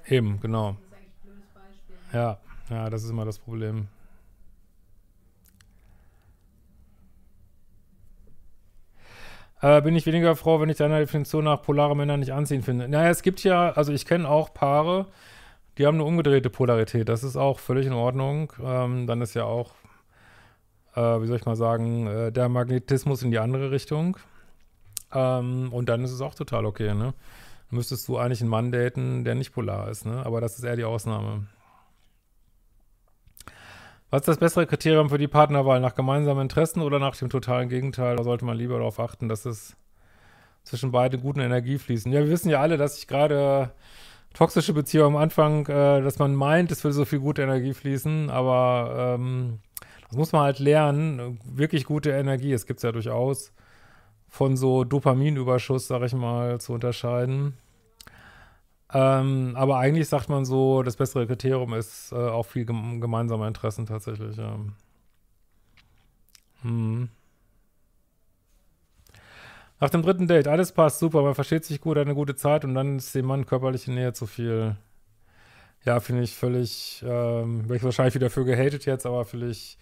[0.05, 0.75] eben, genau.
[2.11, 3.87] Ja, ja, das ist immer das Problem.
[9.61, 12.87] Äh, bin ich weniger froh, wenn ich deiner Definition nach polare Männer nicht anziehen finde.
[12.87, 15.07] Naja, es gibt ja, also ich kenne auch Paare,
[15.77, 17.09] die haben eine umgedrehte Polarität.
[17.09, 18.53] Das ist auch völlig in Ordnung.
[18.63, 19.71] Ähm, dann ist ja auch
[20.95, 24.17] äh, wie soll ich mal sagen, äh, der Magnetismus in die andere Richtung.
[25.13, 27.13] Ähm, und dann ist es auch total okay, ne?
[27.71, 30.25] Müsstest du eigentlich einen Mann daten, der nicht polar ist, ne?
[30.25, 31.47] Aber das ist eher die Ausnahme.
[34.11, 35.79] Was ist das bessere Kriterium für die Partnerwahl?
[35.79, 38.15] Nach gemeinsamen Interessen oder nach dem totalen Gegenteil?
[38.15, 39.77] Da sollte man lieber darauf achten, dass es
[40.63, 42.11] zwischen beiden guten Energie fließen.
[42.11, 43.71] Ja, wir wissen ja alle, dass ich gerade
[44.33, 48.31] toxische Beziehungen am Anfang, äh, dass man meint, es will so viel gute Energie fließen,
[48.31, 49.59] aber ähm,
[50.07, 51.39] das muss man halt lernen.
[51.45, 53.53] Wirklich gute Energie, es gibt es ja durchaus,
[54.27, 57.57] von so Dopaminüberschuss, sag ich mal, zu unterscheiden.
[58.91, 63.47] Ähm, aber eigentlich sagt man so, das bessere Kriterium ist äh, auch viel gem gemeinsame
[63.47, 64.35] Interessen tatsächlich.
[64.37, 64.57] Ja.
[66.63, 67.09] Hm.
[69.79, 72.65] Nach dem dritten Date, alles passt super, man versteht sich gut, hat eine gute Zeit
[72.65, 74.75] und dann ist dem Mann körperliche Nähe zu viel.
[75.85, 79.77] Ja, finde ich völlig, ähm, werde ich wahrscheinlich wieder für gehatet jetzt, aber völlig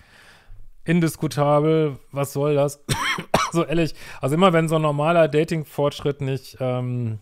[0.84, 1.98] indiskutabel.
[2.12, 2.84] Was soll das?
[3.52, 7.18] so ehrlich, also immer wenn so ein normaler Dating-Fortschritt nicht, ähm,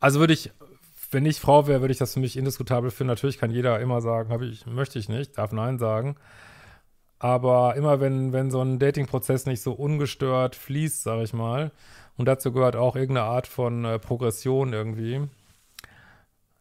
[0.00, 0.50] also würde ich,
[1.10, 3.08] wenn ich Frau wäre, würde ich das für mich indiskutabel finden.
[3.08, 6.16] Natürlich kann jeder immer sagen, ich, möchte ich nicht, darf Nein sagen.
[7.18, 11.70] Aber immer wenn, wenn so ein Dating-Prozess nicht so ungestört fließt, sage ich mal,
[12.16, 15.28] und dazu gehört auch irgendeine Art von äh, Progression irgendwie,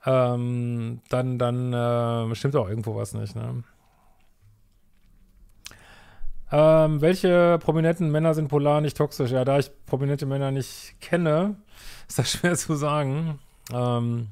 [0.06, 3.63] ähm, dann, dann äh, stimmt auch irgendwo was nicht, ne?
[6.52, 9.32] Ähm, welche prominenten Männer sind polar nicht toxisch?
[9.32, 11.58] Ja, da ich prominente Männer nicht kenne,
[12.10, 13.39] ist das schwer zu sagen.
[13.72, 14.28] Ähm,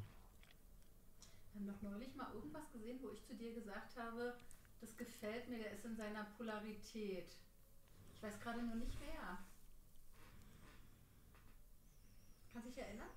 [1.54, 4.34] Wir haben doch neulich mal irgendwas gesehen, wo ich zu dir gesagt habe,
[4.82, 7.28] das gefällt mir, der ist in seiner Polarität.
[8.16, 9.38] Ich weiß gerade nur nicht wer.
[12.52, 13.08] Kannst du dich erinnern?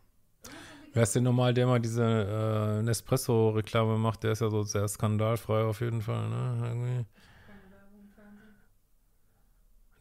[0.92, 4.24] wer ist denn normal, der mal diese äh, Nespresso-Reklame macht?
[4.24, 6.60] Der ist ja so sehr skandalfrei auf jeden Fall, ne?
[6.68, 7.06] Irgendwie.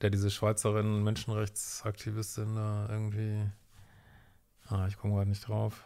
[0.02, 3.50] Der diese Schweizerin Menschenrechtsaktivistin da irgendwie.
[4.69, 5.84] Ah, ich komme gerade nicht drauf.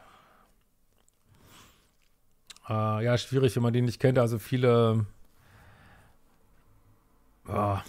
[2.69, 4.17] Äh, ja, schwierig, wenn man die nicht kennt.
[4.19, 5.05] Also viele.
[7.47, 7.83] Ah.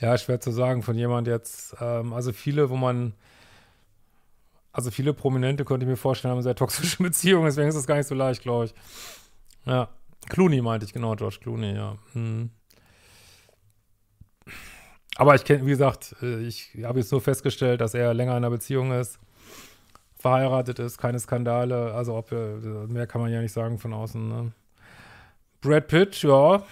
[0.00, 1.76] Ja, schwer zu sagen von jemand jetzt.
[1.80, 3.14] Ähm, also viele, wo man.
[4.72, 7.96] Also viele Prominente könnte ich mir vorstellen, haben sehr toxische Beziehungen, deswegen ist das gar
[7.96, 8.74] nicht so leicht, glaube ich.
[9.64, 9.88] Ja.
[10.28, 11.96] Clooney meinte ich, genau, George Clooney, ja.
[12.12, 12.50] Hm.
[15.16, 18.38] Aber ich kenne, wie gesagt, äh, ich habe jetzt nur festgestellt, dass er länger in
[18.38, 19.18] einer Beziehung ist,
[20.16, 21.92] verheiratet ist, keine Skandale.
[21.92, 24.28] Also ob wir, mehr kann man ja nicht sagen von außen.
[24.28, 24.52] Ne?
[25.60, 26.62] Brad Pitt, ja,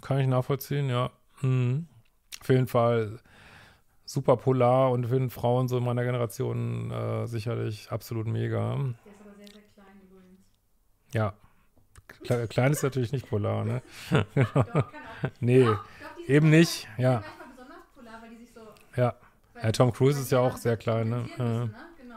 [0.00, 1.10] kann ich nachvollziehen, ja.
[1.40, 1.88] Mhm.
[2.40, 3.18] Auf jeden Fall
[4.08, 8.74] super polar und für Frauen so in meiner Generation äh, sicherlich absolut mega.
[8.74, 10.40] Der ist aber sehr, sehr klein übrigens.
[11.12, 11.34] Ja.
[12.24, 13.82] Kle klein ist natürlich nicht polar, ne?
[14.10, 14.82] Doch, kann auch.
[15.40, 15.84] nee, Doch,
[16.16, 17.22] die sind eben nicht, ja.
[17.94, 18.60] polar, weil die sich so.
[18.96, 19.14] Ja.
[19.62, 19.72] ja.
[19.72, 21.16] Tom Cruise ist ja auch sehr klein, ne?
[21.16, 21.74] müssen, ne?
[22.00, 22.14] Genau.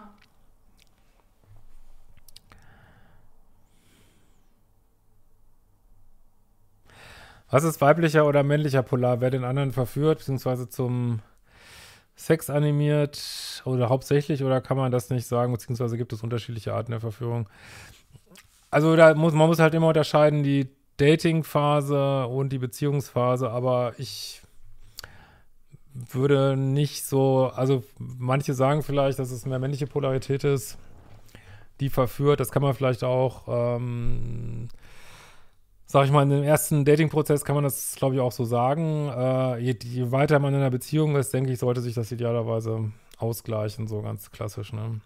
[7.50, 9.20] Was ist weiblicher oder männlicher Polar?
[9.20, 11.22] Wer den anderen verführt, beziehungsweise zum
[12.16, 16.92] Sex animiert oder hauptsächlich oder kann man das nicht sagen, beziehungsweise gibt es unterschiedliche Arten
[16.92, 17.50] der Verführung?
[18.70, 24.42] Also da muss man muss halt immer unterscheiden die Dating-Phase und die Beziehungsphase, aber ich
[25.94, 30.78] würde nicht so, also manche sagen vielleicht, dass es mehr männliche Polarität ist,
[31.80, 32.40] die verführt.
[32.40, 34.70] Das kann man vielleicht auch ähm,
[35.92, 39.10] sag ich mal, in dem ersten Dating-Prozess kann man das, glaube ich, auch so sagen.
[39.10, 42.92] Äh, je, je weiter man in einer Beziehung ist, denke ich, sollte sich das idealerweise
[43.18, 45.02] ausgleichen, so ganz klassisch, ne?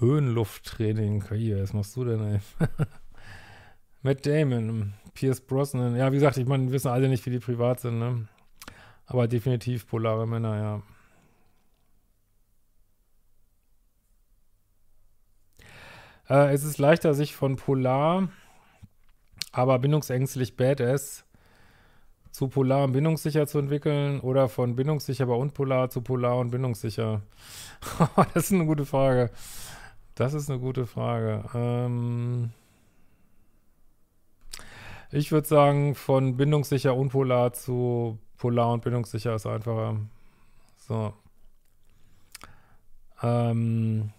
[0.00, 1.24] Höhenlufttraining.
[1.32, 2.40] Hier, was machst du denn, ey?
[4.02, 5.96] Matt Damon, Pierce Brosnan.
[5.96, 8.28] Ja, wie gesagt, ich meine, wissen alle nicht, wie die privat sind, ne?
[9.06, 10.82] Aber definitiv polare Männer, ja.
[16.28, 18.28] Äh, es ist leichter, sich von polar,
[19.52, 21.24] aber bindungsängstlich Badass
[22.30, 27.22] zu polar und bindungssicher zu entwickeln oder von bindungssicher, aber unpolar zu polar und bindungssicher.
[28.34, 29.30] das ist eine gute Frage.
[30.16, 31.44] Das ist eine gute Frage.
[31.54, 32.50] Ähm
[35.14, 39.96] ich würde sagen, von bindungssicher unpolar zu polar und bindungssicher ist einfacher.
[40.76, 41.14] So.
[43.22, 44.10] Ähm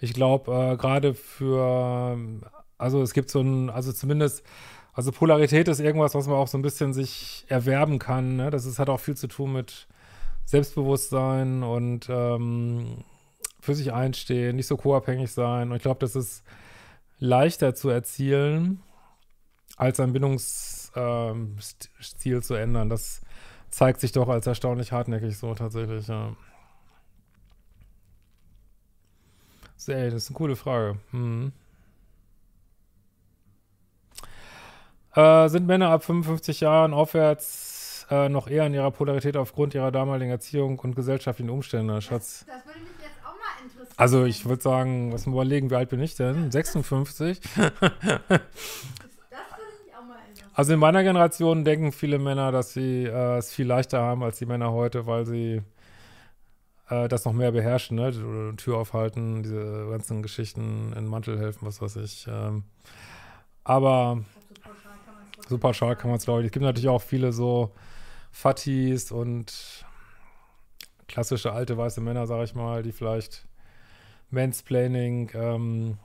[0.00, 2.18] ich glaube, äh, gerade für,
[2.78, 4.42] also es gibt so ein, also zumindest,
[4.94, 8.36] also Polarität ist irgendwas, was man auch so ein bisschen sich erwerben kann.
[8.36, 8.48] Ne?
[8.50, 9.86] Das ist, hat auch viel zu tun mit
[10.46, 13.04] Selbstbewusstsein und ähm,
[13.60, 15.70] für sich einstehen, nicht so co-abhängig sein.
[15.70, 16.42] Und ich glaube, das ist
[17.20, 18.82] leichter zu erzielen,
[19.76, 20.92] als ein Bindungsstil
[22.34, 22.88] ähm, zu ändern.
[22.88, 23.20] Das
[23.70, 26.34] zeigt sich doch als erstaunlich hartnäckig so tatsächlich, ja.
[29.76, 30.98] Sehr, das ist eine coole Frage.
[31.10, 31.52] Hm.
[35.14, 39.90] Äh, sind Männer ab 55 Jahren aufwärts äh, noch eher in ihrer Polarität aufgrund ihrer
[39.90, 42.44] damaligen Erziehung und gesellschaftlichen Umstände, Schatz?
[42.46, 43.89] Das würde mich jetzt auch mal interessieren.
[44.00, 46.50] Also ich würde sagen, was mal überlegen, wie alt bin ich denn?
[46.50, 47.38] 56?
[47.38, 47.74] Das würde
[49.84, 50.50] mich auch mal interessieren.
[50.54, 54.38] Also in meiner Generation denken viele Männer, dass sie äh, es viel leichter haben als
[54.38, 55.60] die Männer heute, weil sie
[56.88, 58.56] äh, das noch mehr beherrschen, ne?
[58.56, 62.26] Tür aufhalten, diese ganzen Geschichten in Mantel helfen, was weiß ich.
[62.26, 62.64] Ähm,
[63.64, 64.24] aber
[65.46, 66.46] so pauschal kann man es, glaube ich.
[66.46, 67.72] Es gibt natürlich auch viele so
[68.32, 69.84] Fatis und
[71.06, 73.49] klassische alte weiße Männer, sage ich mal, die vielleicht
[74.30, 75.30] Mansplaining.
[75.34, 75.98] Ähm,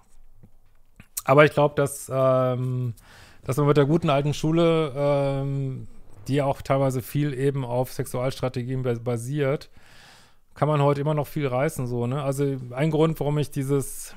[1.23, 2.93] aber ich glaube, dass, ähm,
[3.43, 5.87] dass man mit der guten alten Schule, ähm,
[6.27, 9.69] die auch teilweise viel eben auf Sexualstrategien bas- basiert,
[10.53, 12.23] kann man heute immer noch viel reißen, so, ne?
[12.23, 14.15] Also ein Grund, warum ich dieses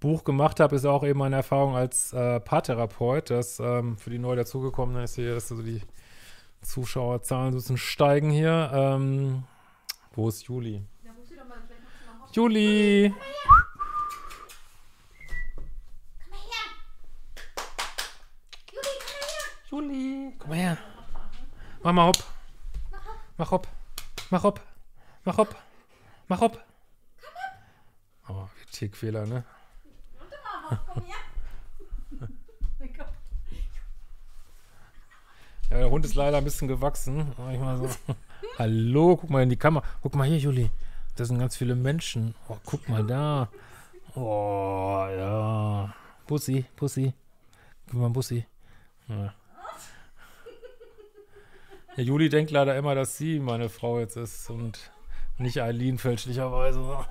[0.00, 4.18] Buch gemacht habe, ist auch eben meine Erfahrung als äh, Paartherapeut, dass ähm, für die
[4.18, 5.82] neu dazugekommenen, ich sehe, dass so die
[6.62, 8.70] Zuschauerzahlen so ein bisschen steigen hier.
[8.72, 9.44] Ähm,
[10.14, 10.82] wo ist Juli?
[11.04, 11.56] Ja, ruf sie doch mal,
[12.32, 13.12] vielleicht machst du mal Hoffnung.
[13.12, 13.14] Juli!
[19.70, 20.78] Juli, komm mal her.
[21.82, 22.24] Mach mal hopp.
[23.38, 23.68] Mach hopp.
[24.30, 24.60] Mach hopp.
[25.24, 25.56] Mach hopp.
[26.28, 26.64] Mach hopp.
[28.28, 29.44] Oh, Tickfehler, ne?
[30.92, 31.14] Komm her.
[32.96, 33.06] Komm.
[35.70, 37.32] Ja, der Hund ist leider ein bisschen gewachsen.
[37.38, 37.88] Mal so.
[38.58, 39.82] Hallo, guck mal in die Kamera.
[40.02, 40.70] Guck mal hier, Juli.
[41.16, 42.34] Das sind ganz viele Menschen.
[42.48, 43.50] Oh, guck mal da.
[44.14, 45.94] Oh, ja.
[46.26, 47.12] Bussi, Bussi.
[47.86, 48.46] Gib mal Bussi.
[49.08, 49.34] Ja.
[51.96, 54.90] ja, Juli denkt leider immer, dass sie meine Frau jetzt ist und
[55.38, 56.80] nicht Eileen fälschlicherweise.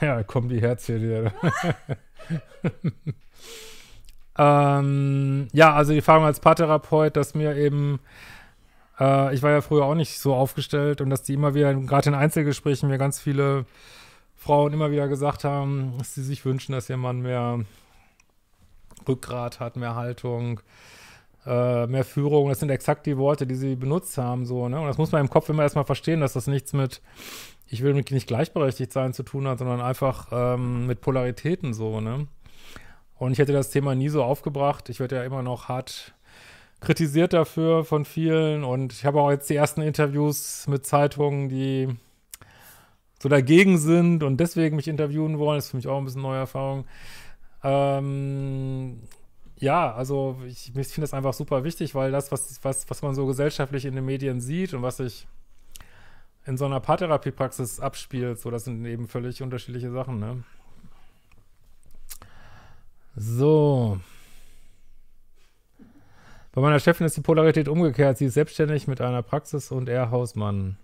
[0.00, 1.32] ja, da kommen die Herzchen wieder.
[4.38, 8.00] Ähm, ja, also die Erfahrung als Paartherapeut, dass mir eben,
[8.98, 12.08] äh, ich war ja früher auch nicht so aufgestellt und dass die immer wieder, gerade
[12.08, 13.66] in Einzelgesprächen, mir ganz viele
[14.36, 17.60] Frauen immer wieder gesagt haben, dass sie sich wünschen, dass ihr Mann mehr
[19.06, 20.60] Rückgrat hat, mehr Haltung,
[21.46, 22.48] äh, mehr Führung.
[22.48, 24.80] Das sind exakt die Worte, die sie benutzt haben, so, ne?
[24.80, 27.02] Und das muss man im Kopf immer erstmal verstehen, dass das nichts mit,
[27.68, 32.26] ich will nicht gleichberechtigt sein zu tun hat, sondern einfach ähm, mit Polaritäten so, ne?
[33.22, 34.88] Und ich hätte das Thema nie so aufgebracht.
[34.88, 36.12] Ich werde ja immer noch hart
[36.80, 38.64] kritisiert dafür von vielen.
[38.64, 41.86] Und ich habe auch jetzt die ersten Interviews mit Zeitungen, die
[43.20, 45.58] so dagegen sind und deswegen mich interviewen wollen.
[45.58, 46.84] Das ist für mich auch ein bisschen neue Erfahrung.
[47.62, 48.98] Ähm,
[49.56, 53.14] ja, also ich, ich finde das einfach super wichtig, weil das, was, was, was man
[53.14, 55.28] so gesellschaftlich in den Medien sieht und was sich
[56.44, 60.42] in so einer Paartherapiepraxis abspielt, so das sind eben völlig unterschiedliche Sachen, ne?
[63.16, 64.00] So.
[66.52, 68.18] Bei meiner Chefin ist die Polarität umgekehrt.
[68.18, 70.76] Sie ist selbstständig mit einer Praxis und er Hausmann.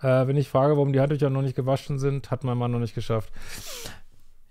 [0.00, 2.78] Äh, wenn ich frage, warum die Handtücher noch nicht gewaschen sind, hat mein Mann noch
[2.78, 3.32] nicht geschafft.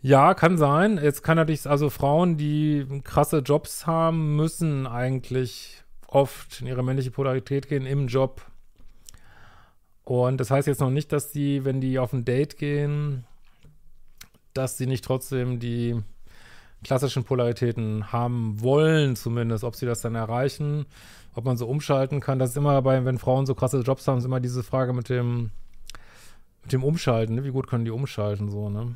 [0.01, 0.99] Ja, kann sein.
[1.01, 7.11] Jetzt kann natürlich, also Frauen, die krasse Jobs haben, müssen eigentlich oft in ihre männliche
[7.11, 8.45] Polarität gehen im Job.
[10.03, 13.25] Und das heißt jetzt noch nicht, dass die, wenn die auf ein Date gehen,
[14.55, 16.01] dass sie nicht trotzdem die
[16.83, 20.85] klassischen Polaritäten haben wollen, zumindest, ob sie das dann erreichen,
[21.33, 22.39] ob man so umschalten kann.
[22.39, 25.09] Das ist immer bei, wenn Frauen so krasse Jobs haben, ist immer diese Frage mit
[25.09, 25.51] dem,
[26.63, 27.43] mit dem Umschalten, ne?
[27.43, 28.95] wie gut können die umschalten, so, ne?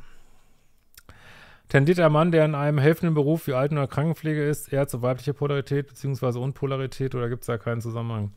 [1.67, 5.03] Tendiert der Mann, der in einem helfenden Beruf wie Alten- oder Krankenpflege ist, eher zur
[5.03, 6.39] weiblichen Polarität bzw.
[6.39, 8.31] Unpolarität oder gibt es da keinen Zusammenhang?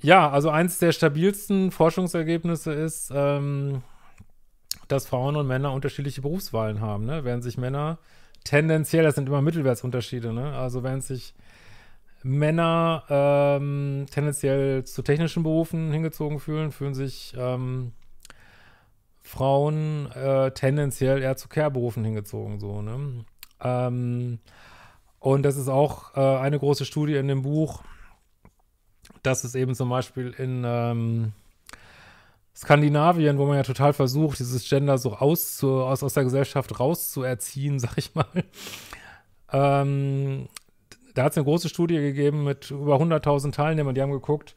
[0.00, 3.82] Ja, also eins der stabilsten Forschungsergebnisse ist, ähm,
[4.88, 7.24] dass Frauen und Männer unterschiedliche Berufswahlen haben, ne?
[7.24, 7.98] Während sich Männer
[8.44, 10.56] tendenziell, das sind immer Mittelwertsunterschiede, ne?
[10.56, 11.34] Also während sich
[12.22, 17.92] Männer ähm, tendenziell zu technischen Berufen hingezogen fühlen, fühlen sich ähm,
[19.22, 23.24] Frauen äh, tendenziell eher zu Care-Berufen hingezogen, so, ne?
[23.62, 24.38] Ähm,
[25.20, 27.82] und das ist auch äh, eine große Studie in dem Buch,
[29.22, 31.32] dass es eben zum Beispiel in ähm,
[32.58, 37.78] Skandinavien, wo man ja total versucht, dieses Gender so auszu, aus, aus der Gesellschaft rauszuerziehen,
[37.78, 38.26] sag ich mal.
[39.52, 40.48] Ähm,
[41.14, 44.56] da hat es eine große Studie gegeben mit über 100.000 Teilnehmern, die haben geguckt,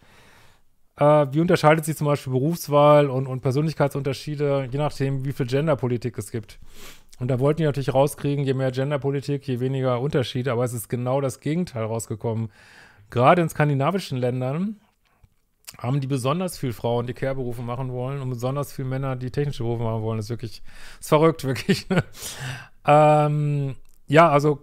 [0.97, 6.17] äh, wie unterscheidet sich zum Beispiel Berufswahl und, und Persönlichkeitsunterschiede, je nachdem, wie viel Genderpolitik
[6.17, 6.57] es gibt.
[7.19, 10.89] Und da wollten die natürlich rauskriegen, je mehr Genderpolitik, je weniger Unterschiede, aber es ist
[10.89, 12.49] genau das Gegenteil rausgekommen.
[13.11, 14.77] Gerade in skandinavischen Ländern
[15.77, 19.63] haben die besonders viel Frauen, die Care-Berufe machen wollen und besonders viel Männer, die technische
[19.63, 20.17] Berufe machen wollen.
[20.17, 20.62] Das ist wirklich,
[20.99, 21.88] ist verrückt, wirklich.
[22.86, 23.75] Ähm,
[24.07, 24.60] ja, also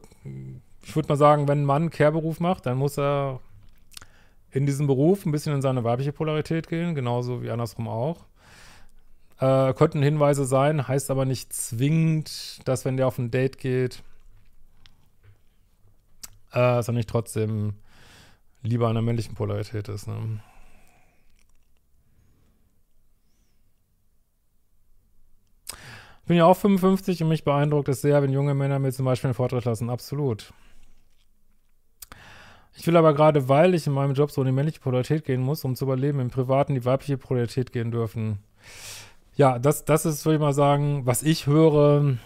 [0.82, 3.40] ich würde mal sagen, wenn ein Mann einen Care-Beruf macht, dann muss er
[4.50, 8.26] in diesem Beruf ein bisschen in seine weibliche Polarität gehen, genauso wie andersrum auch.
[9.38, 14.02] Äh, könnten Hinweise sein, heißt aber nicht zwingend, dass wenn der auf ein Date geht,
[16.50, 17.74] äh, dass er nicht trotzdem
[18.62, 20.08] lieber an der männlichen Polarität ist.
[20.08, 20.40] Ne?
[26.28, 29.28] Bin ja auch 55 und mich beeindruckt es sehr, wenn junge Männer mir zum Beispiel
[29.28, 29.90] einen Vortritt lassen.
[29.90, 30.52] Absolut.
[32.76, 35.40] Ich will aber gerade, weil ich in meinem Job so in die männliche Polarität gehen
[35.40, 38.38] muss, um zu überleben, im Privaten die weibliche Polarität gehen dürfen.
[39.34, 42.18] Ja, das, das ist, würde ich mal sagen, was ich höre,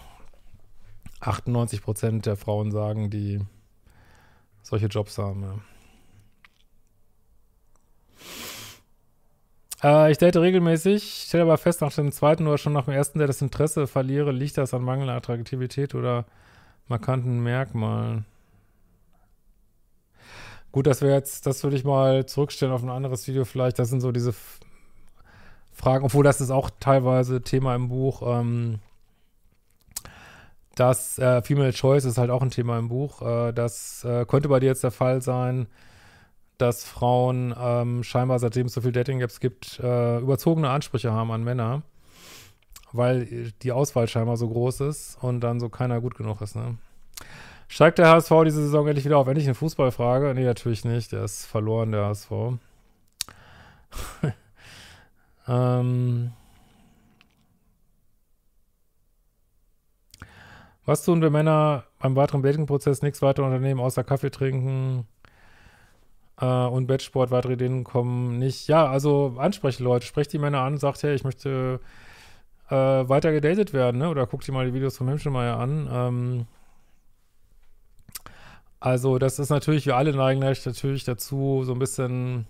[1.21, 3.41] 98 Prozent der Frauen sagen, die
[4.63, 5.43] solche Jobs haben.
[5.43, 5.55] Ja.
[9.83, 13.19] Äh, ich date regelmäßig, stelle aber fest, nach dem zweiten oder schon nach dem ersten,
[13.19, 16.25] der das Interesse verliere, liegt das an mangelnder Attraktivität oder
[16.89, 18.27] markanten Merkmalen.
[20.71, 23.79] Gut, dass wir jetzt, das würde ich mal zurückstellen auf ein anderes Video vielleicht.
[23.79, 24.61] Das sind so diese F
[25.75, 28.23] Fragen, obwohl das ist auch teilweise Thema im Buch.
[28.25, 28.79] Ähm,
[30.75, 33.23] das äh, Female Choice ist halt auch ein Thema im Buch.
[33.23, 35.67] Äh, das äh, könnte bei dir jetzt der Fall sein
[36.63, 41.43] dass Frauen ähm, scheinbar, seitdem es so viele Dating-Apps gibt, äh, überzogene Ansprüche haben an
[41.43, 41.83] Männer,
[42.93, 46.55] weil die Auswahl scheinbar so groß ist und dann so keiner gut genug ist.
[46.55, 46.79] Ne?
[47.67, 49.27] Steigt der HSV diese Saison endlich wieder auf?
[49.27, 50.35] Endlich eine Fußballfrage?
[50.35, 51.11] Nee, natürlich nicht.
[51.11, 52.31] Der ist verloren, der HSV.
[55.49, 56.33] ähm.
[60.85, 63.03] Was tun wir Männer beim weiteren Dating-Prozess?
[63.03, 65.09] Nichts weiter unternehmen, außer Kaffee trinken,
[66.43, 68.69] äh, und Ideen kommen nicht.
[68.69, 71.81] Ja, also ansprechen Leute, sprecht die Männer an, sagt, hey, ich möchte
[72.69, 74.09] äh, weiter gedatet werden, ne?
[74.11, 75.89] Oder guck dir mal die Videos von Hemschemeier an.
[75.93, 76.47] Ähm,
[78.81, 82.47] also, das ist natürlich, wir alle neigen natürlich dazu, so ein bisschen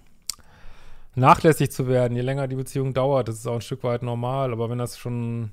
[1.15, 3.29] nachlässig zu werden, je länger die Beziehung dauert.
[3.29, 5.51] Das ist auch ein Stück weit normal, aber wenn das schon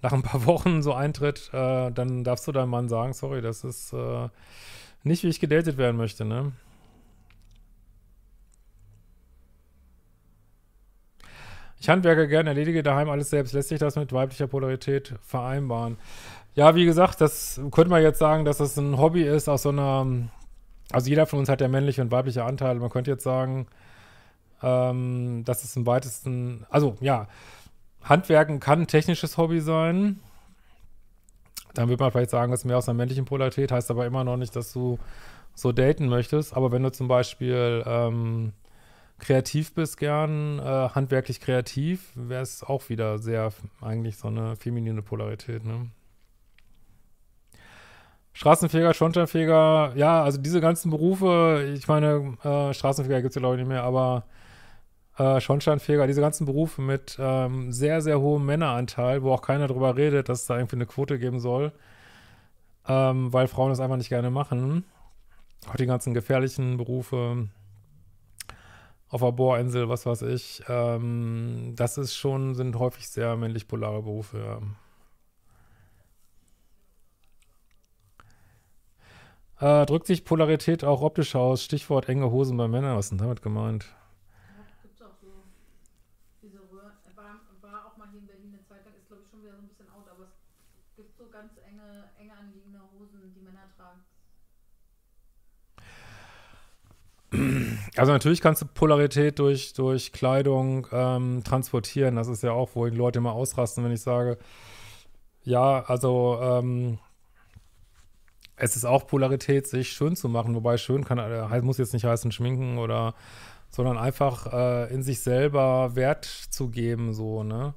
[0.00, 3.64] nach ein paar Wochen so eintritt, äh, dann darfst du deinem Mann sagen, sorry, das
[3.64, 4.28] ist äh,
[5.02, 6.52] nicht, wie ich gedatet werden möchte, ne?
[11.84, 13.52] Ich handwerke gern, erledige daheim alles selbst.
[13.52, 15.98] Lässt sich das mit weiblicher Polarität vereinbaren?
[16.54, 19.68] Ja, wie gesagt, das könnte man jetzt sagen, dass das ein Hobby ist aus so
[19.68, 20.06] einer,
[20.90, 22.80] also jeder von uns hat ja männliche und weibliche Anteile.
[22.80, 23.66] Man könnte jetzt sagen,
[24.62, 27.28] ähm, dass es im weitesten, also ja,
[28.02, 30.20] Handwerken kann ein technisches Hobby sein.
[31.74, 34.24] Dann würde man vielleicht sagen, das ist mehr aus einer männlichen Polarität, heißt aber immer
[34.24, 34.98] noch nicht, dass du
[35.54, 36.56] so daten möchtest.
[36.56, 38.54] Aber wenn du zum Beispiel ähm,
[39.24, 45.02] kreativ bist, gern, äh, handwerklich kreativ, wäre es auch wieder sehr eigentlich so eine feminine
[45.02, 45.90] Polarität, ne?
[48.34, 53.54] Straßenfeger, Schornsteinfeger, ja, also diese ganzen Berufe, ich meine, äh, Straßenfeger gibt es ja glaube
[53.54, 54.24] ich nicht mehr, aber
[55.18, 59.96] äh, Schornsteinfeger, diese ganzen Berufe mit ähm, sehr, sehr hohem Männeranteil, wo auch keiner drüber
[59.96, 61.72] redet, dass es da irgendwie eine Quote geben soll,
[62.88, 64.84] ähm, weil Frauen das einfach nicht gerne machen.
[65.70, 67.48] Auch die ganzen gefährlichen Berufe
[69.08, 74.02] auf der Bohrinsel, was weiß ich, ähm, das ist schon, sind häufig sehr männlich polare
[74.02, 74.60] Berufe, ja.
[79.60, 81.62] Äh, drückt sich Polarität auch optisch aus?
[81.62, 82.96] Stichwort enge Hosen bei Männern.
[82.96, 83.86] Was ist denn damit gemeint?
[84.82, 85.28] Gibt es auch so
[86.42, 86.92] diese Röhren.
[87.14, 89.52] War, war auch mal hier in Berlin eine Zeit lang, ist glaube ich schon wieder
[89.54, 93.70] so ein bisschen out, aber es gibt so ganz enge, enge anliegende Hosen, die Männer
[93.76, 94.02] tragen.
[97.96, 102.16] Also natürlich kannst du Polarität durch, durch Kleidung ähm, transportieren.
[102.16, 104.36] Das ist ja auch, wo die Leute immer ausrasten, wenn ich sage,
[105.44, 106.98] ja, also ähm,
[108.56, 112.04] es ist auch Polarität, sich schön zu machen, wobei schön kann, äh, muss jetzt nicht
[112.04, 113.14] heißen schminken oder,
[113.70, 117.74] sondern einfach äh, in sich selber Wert zu geben, so, ne?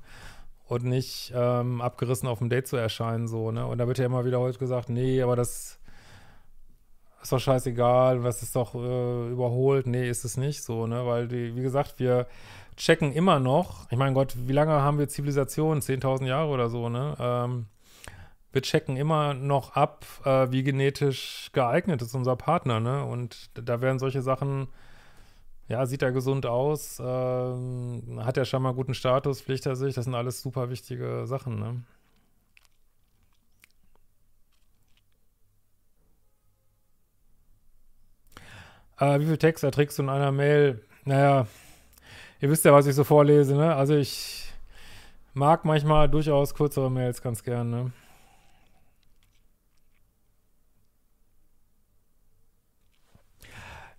[0.68, 3.66] Und nicht ähm, abgerissen auf dem Date zu erscheinen, so, ne?
[3.66, 5.77] Und da wird ja immer wieder heute gesagt, nee, aber das
[7.22, 9.88] ist doch scheißegal, was ist doch äh, überholt.
[9.88, 11.06] Nee, ist es nicht so, ne?
[11.06, 12.28] Weil, die, wie gesagt, wir
[12.78, 15.82] checken immer noch, ich meine Gott, wie lange haben wir Zivilisation?
[15.82, 17.16] 10.000 Jahre oder so, ne?
[17.20, 17.66] Ähm,
[18.54, 23.04] wir checken immer noch ab, äh, wie genetisch geeignet ist unser Partner, ne?
[23.04, 24.68] Und da werden solche Sachen,
[25.68, 29.96] ja, sieht er gesund aus, ähm, hat er schon mal guten Status, pflegt er sich,
[29.96, 31.84] das sind alles super wichtige Sachen, ne?
[39.00, 40.84] Äh, wie viel Text erträgst du in einer Mail?
[41.06, 41.48] Naja,
[42.42, 43.76] ihr wisst ja, was ich so vorlese, ne?
[43.76, 44.52] Also ich
[45.34, 47.92] mag manchmal durchaus kürzere Mails ganz gern, ne?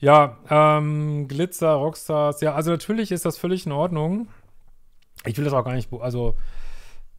[0.01, 4.29] Ja, ähm, Glitzer, Rockstars, ja, also natürlich ist das völlig in Ordnung.
[5.25, 6.37] Ich will das auch gar nicht, also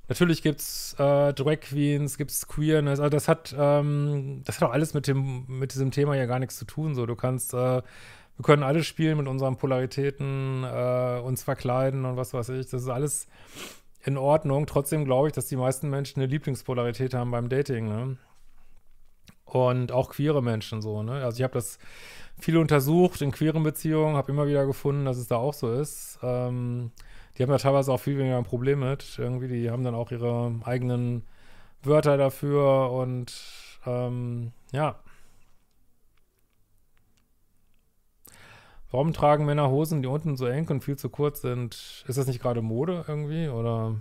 [0.10, 4.94] natürlich gibt's äh, Drag Queens, gibt's Queerness, also das hat, ähm, das hat auch alles
[4.94, 6.96] mit dem, mit diesem Thema ja gar nichts zu tun.
[6.96, 12.18] So, du kannst, äh, wir können alles spielen mit unseren Polaritäten, äh, uns verkleiden und
[12.18, 12.70] was weiß ich.
[12.70, 13.28] Das ist alles
[14.04, 14.66] in Ordnung.
[14.66, 18.18] Trotzdem glaube ich, dass die meisten Menschen eine Lieblingspolarität haben beim Dating, ne?
[19.46, 21.24] Und auch queere Menschen so, ne?
[21.24, 21.80] Also ich habe das
[22.40, 26.20] viel untersucht in queeren Beziehungen, habe immer wieder gefunden, dass es da auch so ist.
[26.24, 26.92] Ähm,
[27.40, 29.18] die haben ja teilweise auch viel weniger ein Problem mit.
[29.18, 31.24] Irgendwie, die haben dann auch ihre eigenen
[31.84, 33.34] Wörter dafür und
[33.86, 35.00] ähm, ja.
[38.92, 42.04] Warum tragen Männer Hosen, die unten so eng und viel zu kurz sind?
[42.08, 43.48] Ist das nicht gerade Mode irgendwie?
[43.48, 43.96] Oder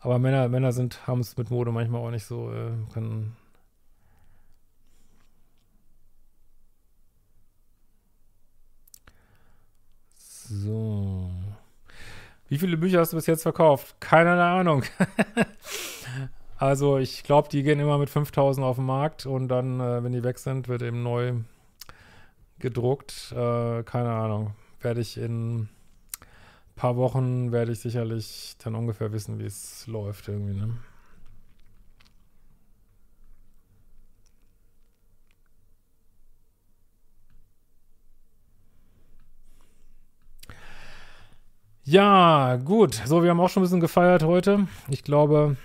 [0.00, 3.36] aber Männer, Männer sind, haben es mit Mode manchmal auch nicht so, äh, können
[10.52, 11.41] So.
[12.52, 13.96] Wie viele Bücher hast du bis jetzt verkauft?
[13.98, 14.82] Keine Ahnung.
[16.58, 20.12] also ich glaube, die gehen immer mit 5000 auf den Markt und dann, äh, wenn
[20.12, 21.32] die weg sind, wird eben neu
[22.58, 23.32] gedruckt.
[23.32, 24.52] Äh, keine Ahnung.
[24.82, 25.68] Werde ich in ein
[26.76, 30.76] paar Wochen, werde ich sicherlich dann ungefähr wissen, wie es läuft irgendwie, ne?
[41.84, 42.94] Ja, gut.
[42.94, 44.68] So, wir haben auch schon ein bisschen gefeiert heute.
[44.88, 45.56] Ich glaube,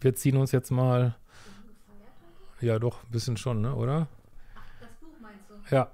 [0.00, 1.16] wir ziehen uns jetzt mal.
[2.62, 4.08] Ja, doch, ein bisschen schon, ne, oder?
[4.56, 5.74] Ach, das Buch meinst du?
[5.74, 5.88] Ja.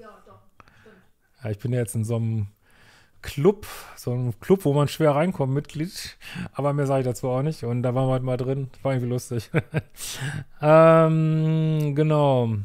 [0.00, 0.40] Ja, doch,
[0.80, 0.96] stimmt.
[1.44, 2.46] Ja, ich bin ja jetzt in so einem
[3.20, 6.16] Club, so ein Club, wo man schwer reinkommt, Mitglied.
[6.54, 7.64] Aber mehr sage ich dazu auch nicht.
[7.64, 8.70] Und da waren wir halt mal drin.
[8.82, 9.50] War irgendwie lustig.
[10.62, 12.56] ähm, genau.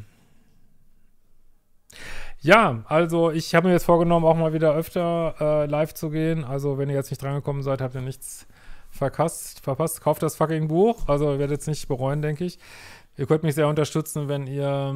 [2.44, 6.44] Ja, also ich habe mir jetzt vorgenommen, auch mal wieder öfter äh, live zu gehen.
[6.44, 8.46] Also wenn ihr jetzt nicht drangekommen seid, habt ihr nichts
[8.90, 10.02] verkasst, verpasst.
[10.02, 11.08] Kauft das fucking Buch.
[11.08, 12.58] Also ihr werdet es nicht bereuen, denke ich.
[13.16, 14.94] Ihr könnt mich sehr unterstützen, wenn ihr,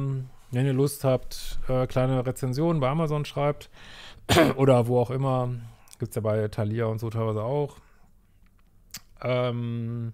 [0.51, 3.71] wenn ihr Lust habt, äh, kleine Rezensionen bei Amazon schreibt.
[4.55, 5.49] oder wo auch immer.
[5.97, 7.77] Gibt es ja bei Thalia und so teilweise auch.
[9.23, 10.13] Ähm,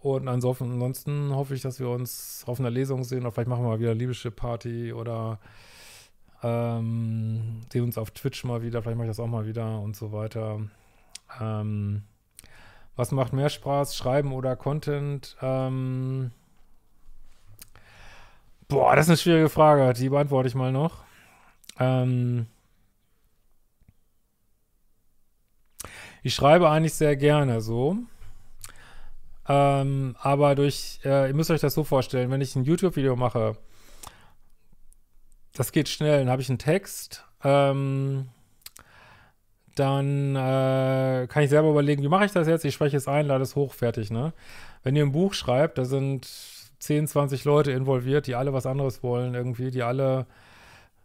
[0.00, 3.20] und ansonsten, hoffe ich, dass wir uns auf einer Lesung sehen.
[3.20, 5.38] Oder vielleicht machen wir mal wieder Liebeschip Party oder
[6.46, 8.82] ähm, sehen uns auf Twitch mal wieder.
[8.82, 10.60] Vielleicht mache ich das auch mal wieder und so weiter.
[11.40, 12.02] Ähm,
[12.96, 15.36] was macht mehr Spaß, Schreiben oder Content?
[15.42, 16.30] Ähm,
[18.68, 19.92] boah, das ist eine schwierige Frage.
[19.92, 21.04] Die beantworte ich mal noch.
[21.78, 22.46] Ähm,
[26.26, 27.98] Ich schreibe eigentlich sehr gerne so.
[29.48, 33.56] Ähm, aber durch, äh, ihr müsst euch das so vorstellen, wenn ich ein YouTube-Video mache,
[35.56, 38.28] das geht schnell, dann habe ich einen Text, ähm,
[39.74, 42.64] dann äh, kann ich selber überlegen, wie mache ich das jetzt?
[42.64, 44.32] Ich spreche es ein, lade es hoch, fertig, ne?
[44.82, 46.26] Wenn ihr ein Buch schreibt, da sind
[46.78, 50.26] 10, 20 Leute involviert, die alle was anderes wollen irgendwie, die alle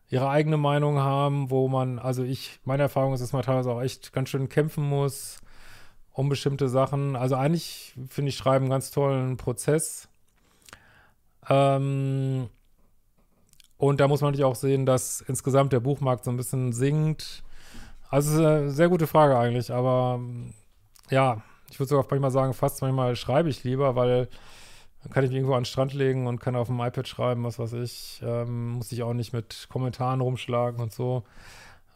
[0.10, 3.82] ihre eigene Meinung haben, wo man, also ich, meine Erfahrung ist, dass man teilweise auch
[3.82, 5.42] echt ganz schön kämpfen muss
[6.14, 7.16] um bestimmte Sachen.
[7.16, 10.10] Also eigentlich finde ich Schreiben einen ganz tollen Prozess.
[11.50, 12.50] Ähm,
[13.82, 17.42] und da muss man natürlich auch sehen, dass insgesamt der Buchmarkt so ein bisschen sinkt.
[18.12, 20.20] Also eine sehr gute Frage eigentlich, aber
[21.10, 24.28] ja, ich würde sogar manchmal sagen, fast manchmal schreibe ich lieber, weil
[25.02, 27.44] dann kann ich mich irgendwo an den Strand legen und kann auf dem iPad schreiben,
[27.44, 28.22] was weiß ich.
[28.24, 31.24] Ähm, muss ich auch nicht mit Kommentaren rumschlagen und so.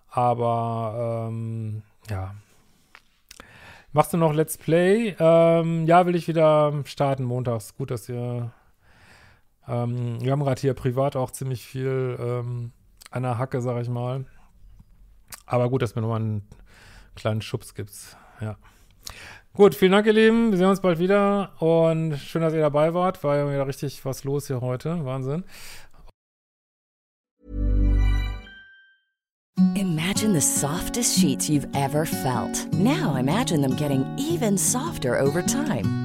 [0.09, 2.33] Aber ähm, ja.
[3.91, 5.15] Machst du noch Let's Play?
[5.19, 7.77] Ähm, ja, will ich wieder starten montags.
[7.77, 8.51] Gut, dass ihr.
[9.67, 12.71] Ähm, wir haben gerade hier privat auch ziemlich viel ähm,
[13.11, 14.25] an der Hacke, sag ich mal.
[15.45, 16.47] Aber gut, dass mir nochmal einen
[17.15, 17.91] kleinen Schubs gibt.
[18.41, 18.57] Ja.
[19.53, 20.51] Gut, vielen Dank, ihr Lieben.
[20.51, 21.53] Wir sehen uns bald wieder.
[21.59, 23.23] Und schön, dass ihr dabei wart.
[23.23, 25.05] War ja richtig was los hier heute.
[25.05, 25.45] Wahnsinn.
[29.75, 32.67] Imagine the softest sheets you've ever felt.
[32.73, 36.04] Now imagine them getting even softer over time.